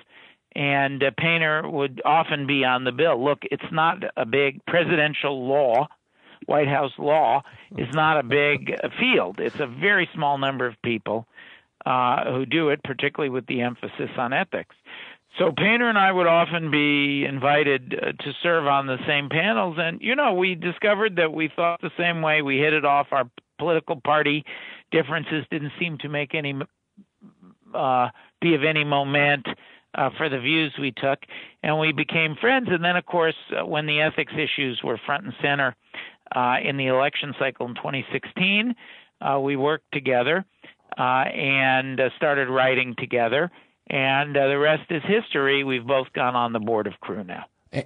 And 0.56 1.04
uh, 1.04 1.12
Painter 1.18 1.70
would 1.70 2.02
often 2.04 2.48
be 2.48 2.66
on 2.66 2.84
the 2.84 2.92
bill. 2.92 3.24
Look, 3.24 3.40
it's 3.44 3.72
not 3.72 3.98
a 4.18 4.26
big 4.26 4.66
presidential 4.66 5.48
law. 5.48 5.88
White 6.48 6.68
House 6.68 6.94
law 6.98 7.44
is 7.78 7.94
not 7.94 8.20
a 8.20 8.24
big 8.24 8.74
field. 9.00 9.40
It's 9.40 9.60
a 9.60 9.68
very 9.68 10.10
small 10.16 10.40
number 10.40 10.66
of 10.66 10.74
people 10.84 11.28
uh, 11.86 12.32
who 12.32 12.46
do 12.46 12.70
it, 12.70 12.84
particularly 12.84 13.30
with 13.30 13.46
the 13.46 13.62
emphasis 13.62 14.10
on 14.18 14.34
ethics. 14.34 14.76
So 15.38 15.52
Painter 15.56 15.88
and 15.88 15.98
I 15.98 16.12
would 16.12 16.28
often 16.28 16.72
be 16.72 17.24
invited 17.24 17.94
uh, 17.94 18.24
to 18.24 18.34
serve 18.42 18.66
on 18.66 18.88
the 18.88 18.98
same 19.08 19.30
panels, 19.30 19.78
and 19.78 20.02
you 20.02 20.16
know, 20.16 20.34
we 20.34 20.56
discovered 20.56 21.18
that 21.18 21.32
we 21.32 21.50
thought 21.56 21.82
the 21.82 21.92
same 21.98 22.22
way. 22.22 22.42
We 22.42 22.58
hit 22.58 22.74
it 22.74 22.84
off. 22.84 23.08
Our 23.12 23.30
political 23.60 24.02
party 24.02 24.44
differences 24.92 25.46
didn't 25.52 25.74
seem 25.80 25.98
to 26.00 26.10
make 26.10 26.34
any 26.34 26.56
uh, 27.74 28.08
be 28.42 28.56
of 28.56 28.64
any 28.64 28.84
moment 28.84 29.46
uh, 29.96 30.10
for 30.18 30.30
the 30.30 30.40
views 30.40 30.74
we 30.80 30.92
took, 30.92 31.20
and 31.64 31.80
we 31.80 31.92
became 31.92 32.36
friends. 32.40 32.68
And 32.70 32.84
then, 32.84 32.96
of 32.96 33.06
course, 33.06 33.36
uh, 33.52 33.66
when 33.66 33.86
the 33.86 34.02
ethics 34.02 34.34
issues 34.34 34.82
were 34.84 35.00
front 35.06 35.26
and 35.26 35.34
center 35.42 35.76
uh, 36.36 36.58
in 36.64 36.78
the 36.78 36.88
election 36.88 37.34
cycle 37.40 37.68
in 37.68 37.76
2016, 37.76 38.76
uh, 39.22 39.40
we 39.40 39.56
worked 39.56 39.92
together 39.92 40.46
uh, 40.98 41.02
and 41.02 42.00
started 42.18 42.50
writing 42.50 42.96
together. 42.98 43.52
And 43.88 44.36
the 44.36 44.58
rest 44.60 44.92
is 44.92 45.02
history. 45.04 45.64
We've 45.64 45.86
both 45.86 46.14
gone 46.14 46.36
on 46.36 46.54
the 46.54 46.60
board 46.60 46.86
of 46.86 46.94
CREW 47.02 47.26
now. 47.26 47.46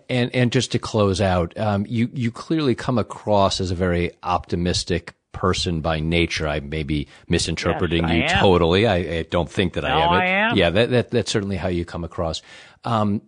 And 0.09 0.33
and 0.33 0.51
just 0.51 0.71
to 0.71 0.79
close 0.79 1.19
out, 1.19 1.57
um, 1.57 1.85
you 1.89 2.09
you 2.13 2.31
clearly 2.31 2.73
come 2.73 2.97
across 2.97 3.59
as 3.59 3.69
a 3.69 3.75
very 3.75 4.11
optimistic 4.23 5.13
person 5.33 5.81
by 5.81 5.99
nature. 5.99 6.47
I 6.47 6.61
may 6.61 6.83
be 6.83 7.07
misinterpreting 7.27 8.07
yes, 8.07 8.11
you 8.11 8.23
am. 8.23 8.41
totally. 8.41 8.87
I, 8.87 8.95
I, 8.95 9.25
don't 9.29 9.49
think 9.49 9.73
that 9.73 9.81
no, 9.81 9.89
I 9.89 10.01
am. 10.01 10.09
I 10.11 10.25
am. 10.25 10.57
Yeah, 10.57 10.69
that, 10.69 10.89
that, 10.91 11.11
that's 11.11 11.31
certainly 11.31 11.57
how 11.57 11.67
you 11.67 11.83
come 11.83 12.05
across. 12.05 12.41
Um, 12.85 13.21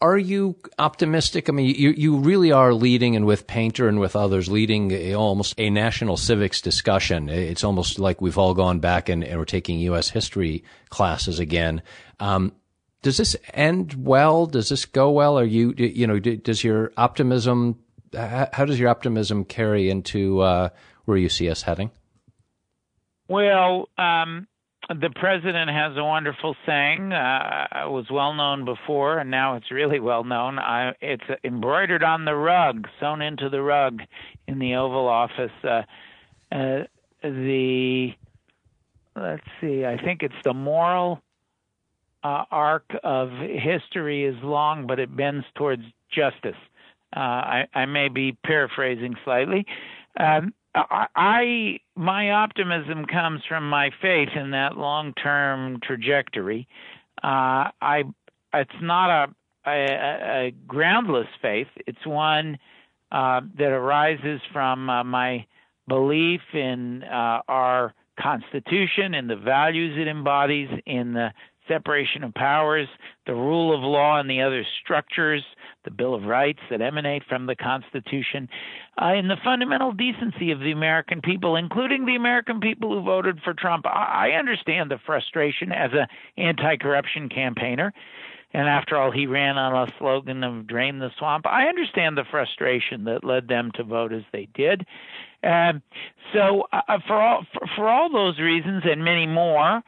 are 0.00 0.18
you 0.18 0.56
optimistic? 0.78 1.48
I 1.48 1.52
mean, 1.52 1.74
you, 1.74 1.90
you 1.90 2.18
really 2.18 2.52
are 2.52 2.74
leading 2.74 3.16
and 3.16 3.24
with 3.24 3.46
Painter 3.46 3.88
and 3.88 3.98
with 3.98 4.14
others 4.14 4.50
leading 4.50 4.90
a, 4.90 5.14
almost 5.14 5.54
a 5.56 5.70
national 5.70 6.18
civics 6.18 6.60
discussion. 6.60 7.30
It's 7.30 7.64
almost 7.64 7.98
like 7.98 8.20
we've 8.20 8.36
all 8.36 8.52
gone 8.52 8.80
back 8.80 9.08
and, 9.08 9.24
and 9.24 9.38
we're 9.38 9.46
taking 9.46 9.78
U.S. 9.80 10.10
history 10.10 10.62
classes 10.90 11.38
again. 11.38 11.80
Um, 12.20 12.52
does 13.00 13.16
this 13.16 13.36
end 13.54 13.94
well? 13.94 14.46
Does 14.46 14.68
this 14.68 14.84
go 14.84 15.10
well? 15.10 15.38
Are 15.38 15.44
you, 15.44 15.74
you 15.76 16.06
know, 16.06 16.18
does 16.18 16.64
your 16.64 16.92
optimism, 16.96 17.78
how 18.14 18.64
does 18.66 18.78
your 18.78 18.88
optimism 18.88 19.44
carry 19.44 19.88
into, 19.88 20.40
uh, 20.40 20.68
where 21.04 21.16
you 21.16 21.28
see 21.28 21.48
us 21.50 21.62
heading? 21.62 21.90
Well, 23.28 23.88
um, 23.96 24.46
the 24.88 25.10
president 25.14 25.70
has 25.70 25.96
a 25.96 26.04
wonderful 26.04 26.56
saying. 26.66 27.12
Uh, 27.12 27.66
it 27.86 27.90
was 27.90 28.06
well 28.10 28.34
known 28.34 28.64
before, 28.64 29.18
and 29.18 29.30
now 29.30 29.56
it's 29.56 29.70
really 29.70 30.00
well 30.00 30.24
known. 30.24 30.58
I, 30.58 30.92
it's 31.00 31.24
embroidered 31.42 32.02
on 32.02 32.24
the 32.24 32.34
rug, 32.34 32.86
sewn 33.00 33.22
into 33.22 33.48
the 33.48 33.62
rug 33.62 34.00
in 34.46 34.58
the 34.58 34.74
Oval 34.74 35.08
Office. 35.08 35.52
Uh, 35.62 35.82
uh, 36.52 36.84
the 37.22 38.10
let's 39.16 39.46
see, 39.60 39.84
I 39.84 39.96
think 39.96 40.22
it's 40.22 40.34
the 40.44 40.52
moral 40.52 41.22
uh, 42.22 42.44
arc 42.50 42.90
of 43.02 43.30
history 43.30 44.24
is 44.24 44.36
long, 44.42 44.86
but 44.86 44.98
it 44.98 45.14
bends 45.14 45.46
towards 45.54 45.82
justice. 46.10 46.56
Uh, 47.14 47.20
I, 47.20 47.64
I, 47.72 47.86
may 47.86 48.08
be 48.08 48.36
paraphrasing 48.44 49.14
slightly. 49.24 49.66
Um, 50.18 50.52
I 50.74 51.78
my 51.94 52.30
optimism 52.32 53.04
comes 53.06 53.42
from 53.48 53.68
my 53.68 53.90
faith 54.02 54.30
in 54.34 54.50
that 54.50 54.76
long-term 54.76 55.80
trajectory. 55.82 56.66
Uh, 57.22 57.70
I 57.80 58.04
it's 58.52 58.70
not 58.82 59.28
a, 59.66 59.70
a, 59.70 60.46
a, 60.46 60.50
groundless 60.66 61.28
faith. 61.40 61.68
It's 61.86 62.04
one 62.04 62.58
uh, 63.12 63.42
that 63.58 63.70
arises 63.70 64.40
from 64.52 64.90
uh, 64.90 65.04
my 65.04 65.46
belief 65.88 66.40
in 66.52 67.02
uh, 67.04 67.40
our 67.48 67.94
Constitution 68.20 69.14
and 69.14 69.28
the 69.28 69.36
values 69.36 69.96
it 69.98 70.08
embodies, 70.08 70.68
in 70.86 71.14
the 71.14 71.32
separation 71.68 72.24
of 72.24 72.34
powers, 72.34 72.88
the 73.26 73.34
rule 73.34 73.74
of 73.74 73.82
law, 73.82 74.20
and 74.20 74.28
the 74.28 74.42
other 74.42 74.64
structures, 74.82 75.42
the 75.84 75.90
Bill 75.90 76.14
of 76.14 76.24
Rights 76.24 76.60
that 76.70 76.80
emanate 76.80 77.22
from 77.28 77.46
the 77.46 77.56
Constitution, 77.56 78.48
uh, 79.00 79.14
in 79.14 79.28
the 79.28 79.36
fundamental 79.44 79.92
decency 79.92 80.50
of 80.50 80.60
the 80.60 80.72
American 80.72 81.20
people, 81.20 81.56
including 81.56 82.06
the 82.06 82.16
American 82.16 82.60
people 82.60 82.92
who 82.92 83.04
voted 83.04 83.40
for 83.42 83.54
Trump. 83.54 83.86
I, 83.86 84.30
I 84.30 84.38
understand 84.38 84.90
the 84.90 84.98
frustration 85.04 85.72
as 85.72 85.90
an 85.92 86.06
anti-corruption 86.36 87.28
campaigner. 87.28 87.92
And 88.52 88.68
after 88.68 88.96
all, 88.96 89.10
he 89.10 89.26
ran 89.26 89.58
on 89.58 89.88
a 89.88 89.92
slogan 89.98 90.44
of 90.44 90.68
"Drain 90.68 91.00
the 91.00 91.10
Swamp." 91.18 91.44
I 91.44 91.66
understand 91.66 92.16
the 92.16 92.24
frustration 92.30 93.02
that 93.04 93.24
led 93.24 93.48
them 93.48 93.72
to 93.74 93.82
vote 93.82 94.12
as 94.12 94.22
they 94.32 94.46
did. 94.54 94.86
Um, 95.42 95.82
so, 96.32 96.68
uh, 96.72 96.98
for 97.06 97.20
all 97.20 97.44
for, 97.52 97.66
for 97.74 97.88
all 97.88 98.12
those 98.12 98.38
reasons 98.38 98.84
and 98.86 99.04
many 99.04 99.26
more, 99.26 99.82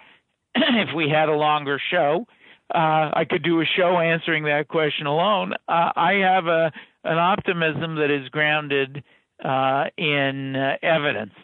if 0.88 0.95
we 0.95 1.09
had 1.09 1.29
a 1.29 1.37
longer 1.37 1.81
show, 1.90 2.27
uh, 2.75 3.11
I 3.12 3.27
could 3.29 3.42
do 3.42 3.61
a 3.61 3.64
show 3.64 3.99
answering 3.99 4.45
that 4.45 4.69
question 4.69 5.07
alone. 5.07 5.53
Uh, 5.69 5.92
I 5.95 6.14
have 6.23 6.47
a 6.47 6.73
an 7.05 7.19
optimism 7.19 7.97
that 7.97 8.11
is 8.11 8.29
grounded 8.31 9.05
uh, 9.45 9.85
in 9.97 10.57
uh, 10.57 10.77
evidence. 10.83 11.35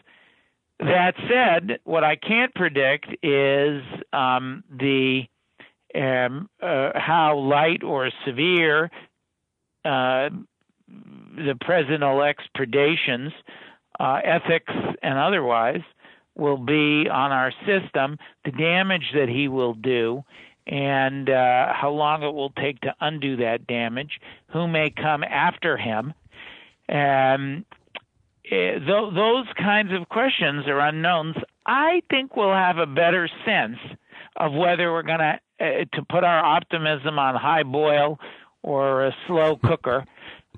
That 0.79 1.13
said, 1.29 1.79
what 1.85 2.03
I 2.03 2.17
can't 2.17 2.53
predict 2.53 3.07
is 3.23 3.81
um, 4.11 4.65
the 4.69 5.23
um, 5.95 6.49
uh, 6.61 6.89
how 6.95 7.37
light 7.37 7.83
or 7.83 8.09
severe 8.25 8.91
uh, 9.85 10.29
the 10.89 11.55
president-elect's 11.61 12.43
predations, 12.57 13.31
ethics 13.99 14.73
and 15.01 15.17
otherwise, 15.17 15.81
will 16.35 16.57
be 16.57 17.07
on 17.09 17.31
our 17.31 17.51
system, 17.65 18.17
the 18.45 18.51
damage 18.51 19.11
that 19.13 19.29
he 19.29 19.47
will 19.47 19.73
do, 19.73 20.23
and 20.65 21.29
uh, 21.29 21.73
how 21.73 21.91
long 21.91 22.23
it 22.23 22.33
will 22.33 22.51
take 22.51 22.79
to 22.81 22.95
undo 23.01 23.37
that 23.37 23.67
damage, 23.67 24.19
who 24.51 24.67
may 24.67 24.89
come 24.89 25.23
after 25.23 25.77
him. 25.77 26.13
Um, 26.89 27.65
th- 28.49 28.81
those 28.85 29.45
kinds 29.57 29.91
of 29.93 30.09
questions 30.09 30.67
are 30.67 30.79
unknowns. 30.79 31.35
I 31.65 32.01
think 32.09 32.35
we'll 32.35 32.53
have 32.53 32.77
a 32.77 32.85
better 32.85 33.29
sense 33.45 33.77
of 34.35 34.53
whether 34.53 34.91
we're 34.91 35.03
going 35.03 35.19
to 35.19 35.39
uh, 35.59 35.85
to 35.93 36.03
put 36.09 36.23
our 36.23 36.43
optimism 36.43 37.19
on 37.19 37.35
high 37.35 37.63
boil 37.63 38.19
or 38.63 39.05
a 39.05 39.15
slow 39.27 39.55
cooker 39.55 40.03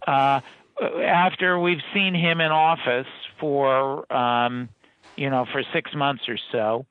uh, 0.07 0.39
after 0.81 1.59
we've 1.59 1.81
seen 1.93 2.13
him 2.13 2.39
in 2.39 2.51
office 2.51 3.07
for 3.39 4.11
um, 4.11 4.69
you 5.15 5.29
know, 5.29 5.45
for 5.51 5.63
six 5.73 5.91
months 5.95 6.23
or 6.27 6.37
so. 6.51 6.85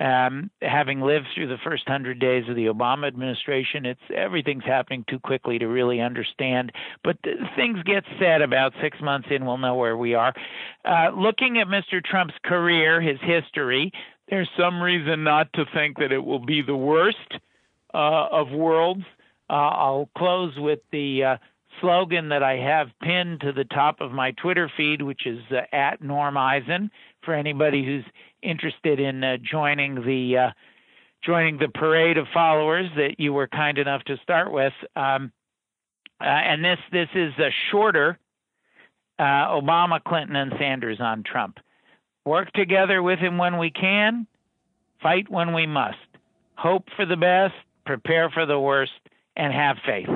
Um, 0.00 0.50
having 0.62 1.02
lived 1.02 1.26
through 1.34 1.48
the 1.48 1.58
first 1.62 1.86
hundred 1.86 2.20
days 2.20 2.44
of 2.48 2.56
the 2.56 2.66
Obama 2.66 3.06
administration, 3.06 3.84
it's 3.84 4.00
everything's 4.14 4.64
happening 4.64 5.04
too 5.10 5.18
quickly 5.18 5.58
to 5.58 5.66
really 5.66 6.00
understand. 6.00 6.72
But 7.04 7.18
things 7.54 7.82
get 7.82 8.04
said 8.18 8.40
about 8.40 8.72
six 8.80 8.98
months 9.02 9.28
in, 9.30 9.44
we'll 9.44 9.58
know 9.58 9.74
where 9.74 9.98
we 9.98 10.14
are. 10.14 10.32
Uh, 10.86 11.10
looking 11.14 11.58
at 11.58 11.66
Mr. 11.66 12.02
Trump's 12.02 12.34
career, 12.44 13.02
his 13.02 13.18
history, 13.20 13.92
there's 14.30 14.48
some 14.58 14.80
reason 14.80 15.22
not 15.22 15.52
to 15.54 15.64
think 15.74 15.98
that 15.98 16.12
it 16.12 16.24
will 16.24 16.44
be 16.44 16.62
the 16.62 16.76
worst 16.76 17.18
uh, 17.92 18.26
of 18.30 18.50
worlds. 18.50 19.04
Uh, 19.50 19.52
I'll 19.52 20.08
close 20.16 20.54
with 20.56 20.78
the 20.92 21.24
uh, 21.24 21.36
slogan 21.80 22.28
that 22.30 22.42
I 22.42 22.56
have 22.56 22.88
pinned 23.02 23.40
to 23.40 23.52
the 23.52 23.64
top 23.64 24.00
of 24.00 24.12
my 24.12 24.30
Twitter 24.32 24.70
feed, 24.76 25.02
which 25.02 25.26
is 25.26 25.40
uh, 25.50 25.62
at 25.76 26.00
Norm 26.02 26.36
Eisen 26.36 26.90
for 27.22 27.34
anybody 27.34 27.84
who's 27.84 28.04
interested 28.42 29.00
in 29.00 29.22
uh, 29.22 29.36
joining 29.42 29.96
the 29.96 30.36
uh, 30.36 30.50
joining 31.24 31.58
the 31.58 31.68
parade 31.68 32.16
of 32.16 32.26
followers 32.32 32.88
that 32.96 33.18
you 33.18 33.32
were 33.32 33.46
kind 33.46 33.78
enough 33.78 34.02
to 34.04 34.16
start 34.22 34.52
with. 34.52 34.72
Um, 34.96 35.32
uh, 36.20 36.24
and 36.24 36.64
this 36.64 36.78
this 36.92 37.08
is 37.14 37.32
a 37.38 37.50
shorter 37.70 38.18
uh, 39.20 39.48
Obama, 39.48 40.02
Clinton, 40.02 40.34
and 40.34 40.52
Sanders 40.58 40.98
on 40.98 41.22
Trump. 41.22 41.58
Work 42.24 42.52
together 42.52 43.02
with 43.02 43.18
him 43.18 43.36
when 43.36 43.58
we 43.58 43.70
can, 43.70 44.26
fight 45.02 45.30
when 45.30 45.52
we 45.52 45.66
must. 45.66 45.98
Hope 46.56 46.84
for 46.96 47.04
the 47.04 47.16
best, 47.16 47.54
prepare 47.84 48.30
for 48.30 48.46
the 48.46 48.58
worst, 48.58 48.92
and 49.36 49.52
have 49.52 49.76
faith. 49.84 50.08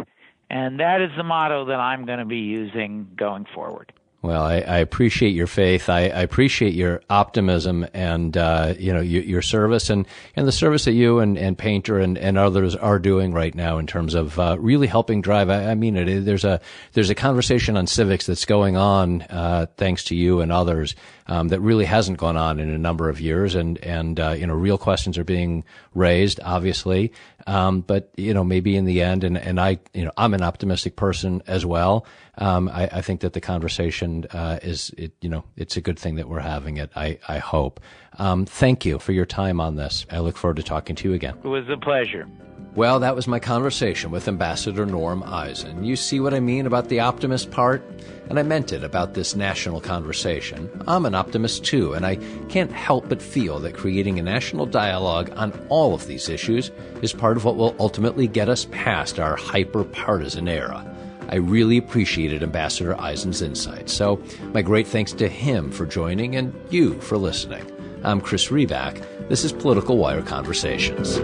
And 0.49 0.81
that 0.81 1.03
is 1.03 1.11
the 1.17 1.23
motto 1.23 1.67
that 1.67 1.81
I'm 1.81 2.07
going 2.07 2.19
to 2.19 2.25
be 2.25 2.39
using 2.39 3.09
going 3.17 3.47
forward. 3.55 3.93
Well, 4.25 4.43
I, 4.43 4.61
I, 4.61 4.79
appreciate 4.79 5.35
your 5.35 5.47
faith. 5.47 5.91
I, 5.91 6.05
I 6.05 6.23
appreciate 6.23 6.73
your 6.73 7.03
optimism 7.11 7.87
and 7.93 8.35
uh, 8.35 8.73
you 8.79 8.91
know 8.91 9.03
your, 9.03 9.23
your, 9.23 9.43
service 9.43 9.91
and, 9.91 10.07
and 10.35 10.49
the 10.49 10.53
service 10.53 10.87
that 10.87 10.93
you 10.93 11.19
and, 11.19 11.37
and 11.37 11.59
Painter 11.59 11.99
and, 11.99 12.17
and 12.17 12.39
others 12.39 12.75
are 12.75 12.99
doing 12.99 13.35
right 13.35 13.55
now 13.55 13.77
in 13.77 13.87
terms 13.87 14.15
of 14.15 14.39
uh, 14.39 14.57
really 14.59 14.87
helping 14.87 15.21
drive. 15.21 15.51
I, 15.51 15.73
I, 15.73 15.75
mean, 15.75 15.95
it, 15.97 16.25
there's 16.25 16.47
a 16.47 16.63
there's 16.95 17.11
a 17.11 17.15
conversation 17.15 17.77
on 17.77 17.87
civics 17.87 18.25
that's 18.25 18.47
going 18.47 18.79
on 18.79 19.21
uh, 19.29 19.67
thanks 19.77 20.05
to 20.05 20.17
you 20.17 20.41
and 20.41 20.51
others 20.51 20.95
um, 21.27 21.49
that 21.49 21.61
really 21.61 21.85
hasn't 21.85 22.19
gone 22.19 22.39
on 22.39 22.59
in 22.61 22.71
a 22.71 22.79
number 22.79 23.11
of 23.11 23.21
years, 23.21 23.55
and 23.55 23.77
and 23.85 24.19
uh, 24.19 24.31
you 24.31 24.47
know 24.47 24.55
real 24.55 24.79
questions 24.79 25.19
are 25.19 25.25
being 25.25 25.65
raised, 25.95 26.41
obviously. 26.43 27.13
Um, 27.47 27.83
but 27.83 28.11
you 28.17 28.33
know 28.33 28.45
maybe 28.45 28.77
in 28.77 28.85
the 28.85 29.03
end, 29.03 29.25
and 29.25 29.37
and 29.37 29.61
I 29.61 29.79
you 29.93 30.05
know 30.05 30.13
I'm 30.17 30.35
an 30.35 30.43
optimistic 30.43 30.97
person 30.97 31.43
as 31.47 31.67
well 31.67 32.07
um, 32.39 32.69
I, 32.69 32.89
I, 32.91 33.01
think 33.01 33.21
that 33.21 33.33
the 33.33 33.41
conversation 33.41 34.27
uh, 34.33 34.59
is, 34.63 34.91
it, 34.99 35.13
you 35.21 35.29
know, 35.29 35.45
it's 35.57 35.77
a 35.77 35.81
good 35.81 35.99
thing 35.99 36.17
that 36.17 36.29
we're 36.29 36.41
having 36.41 36.79
it. 36.79 36.91
I, 36.97 37.19
I 37.29 37.39
hope. 37.39 37.81
Um, 38.19 38.45
thank 38.45 38.85
you 38.85 38.99
for 38.99 39.13
your 39.13 39.27
time 39.27 39.61
on 39.61 39.77
this. 39.77 40.05
I 40.11 40.19
look 40.19 40.37
forward 40.37 40.57
to 40.57 40.63
talking 40.63 40.97
to 40.97 41.09
you 41.09 41.15
again. 41.15 41.37
It 41.45 41.49
was 41.49 41.69
a 41.69 41.77
pleasure. 41.77 42.27
Well, 42.75 42.99
that 43.01 43.15
was 43.15 43.29
my 43.29 43.39
conversation 43.39 44.11
with 44.11 44.27
Ambassador 44.27 44.85
Norm 44.85 45.23
Eisen. 45.23 45.85
You 45.85 45.95
see 45.95 46.19
what 46.19 46.35
I 46.35 46.41
mean 46.41 46.67
about 46.67 46.89
the 46.89 46.99
optimist 46.99 47.53
part? 47.53 47.85
And 48.29 48.37
I 48.37 48.43
meant 48.43 48.73
it 48.73 48.83
about 48.83 49.15
this 49.15 49.37
national 49.37 49.81
conversation. 49.81 50.69
I'm 50.89 51.07
an 51.07 51.15
optimist 51.15 51.65
too, 51.65 51.93
and 51.93 52.05
I 52.05 52.17
can't 52.49 52.73
help 52.73 53.09
but 53.09 53.23
feel 53.23 53.61
that 53.61 53.77
creating 53.77 54.19
a 54.19 54.25
national 54.25 54.67
dialogue 54.67 55.33
on 55.37 55.53
all 55.69 55.95
of 55.95 56.09
these 56.09 56.29
issues 56.29 56.73
is 57.01 57.13
part 57.13 57.37
of 57.37 57.45
what 57.45 57.55
will 57.55 57.77
ultimately 57.79 58.27
get 58.27 58.49
us 58.49 58.67
past 58.73 59.21
our 59.21 59.37
hyper 59.37 59.85
partisan 59.85 60.49
era. 60.49 60.85
I 61.29 61.37
really 61.37 61.77
appreciated 61.77 62.43
Ambassador 62.43 63.01
Eisen's 63.01 63.41
insights. 63.41 63.93
So, 63.93 64.21
my 64.53 64.63
great 64.63 64.89
thanks 64.89 65.13
to 65.13 65.29
him 65.29 65.71
for 65.71 65.87
joining 65.87 66.35
and 66.35 66.53
you 66.71 67.01
for 67.01 67.19
listening. 67.19 67.71
I'm 68.03 68.21
Chris 68.21 68.49
Riback. 68.49 69.29
This 69.29 69.45
is 69.45 69.53
Political 69.53 69.97
Wire 69.97 70.23
Conversations. 70.23 71.21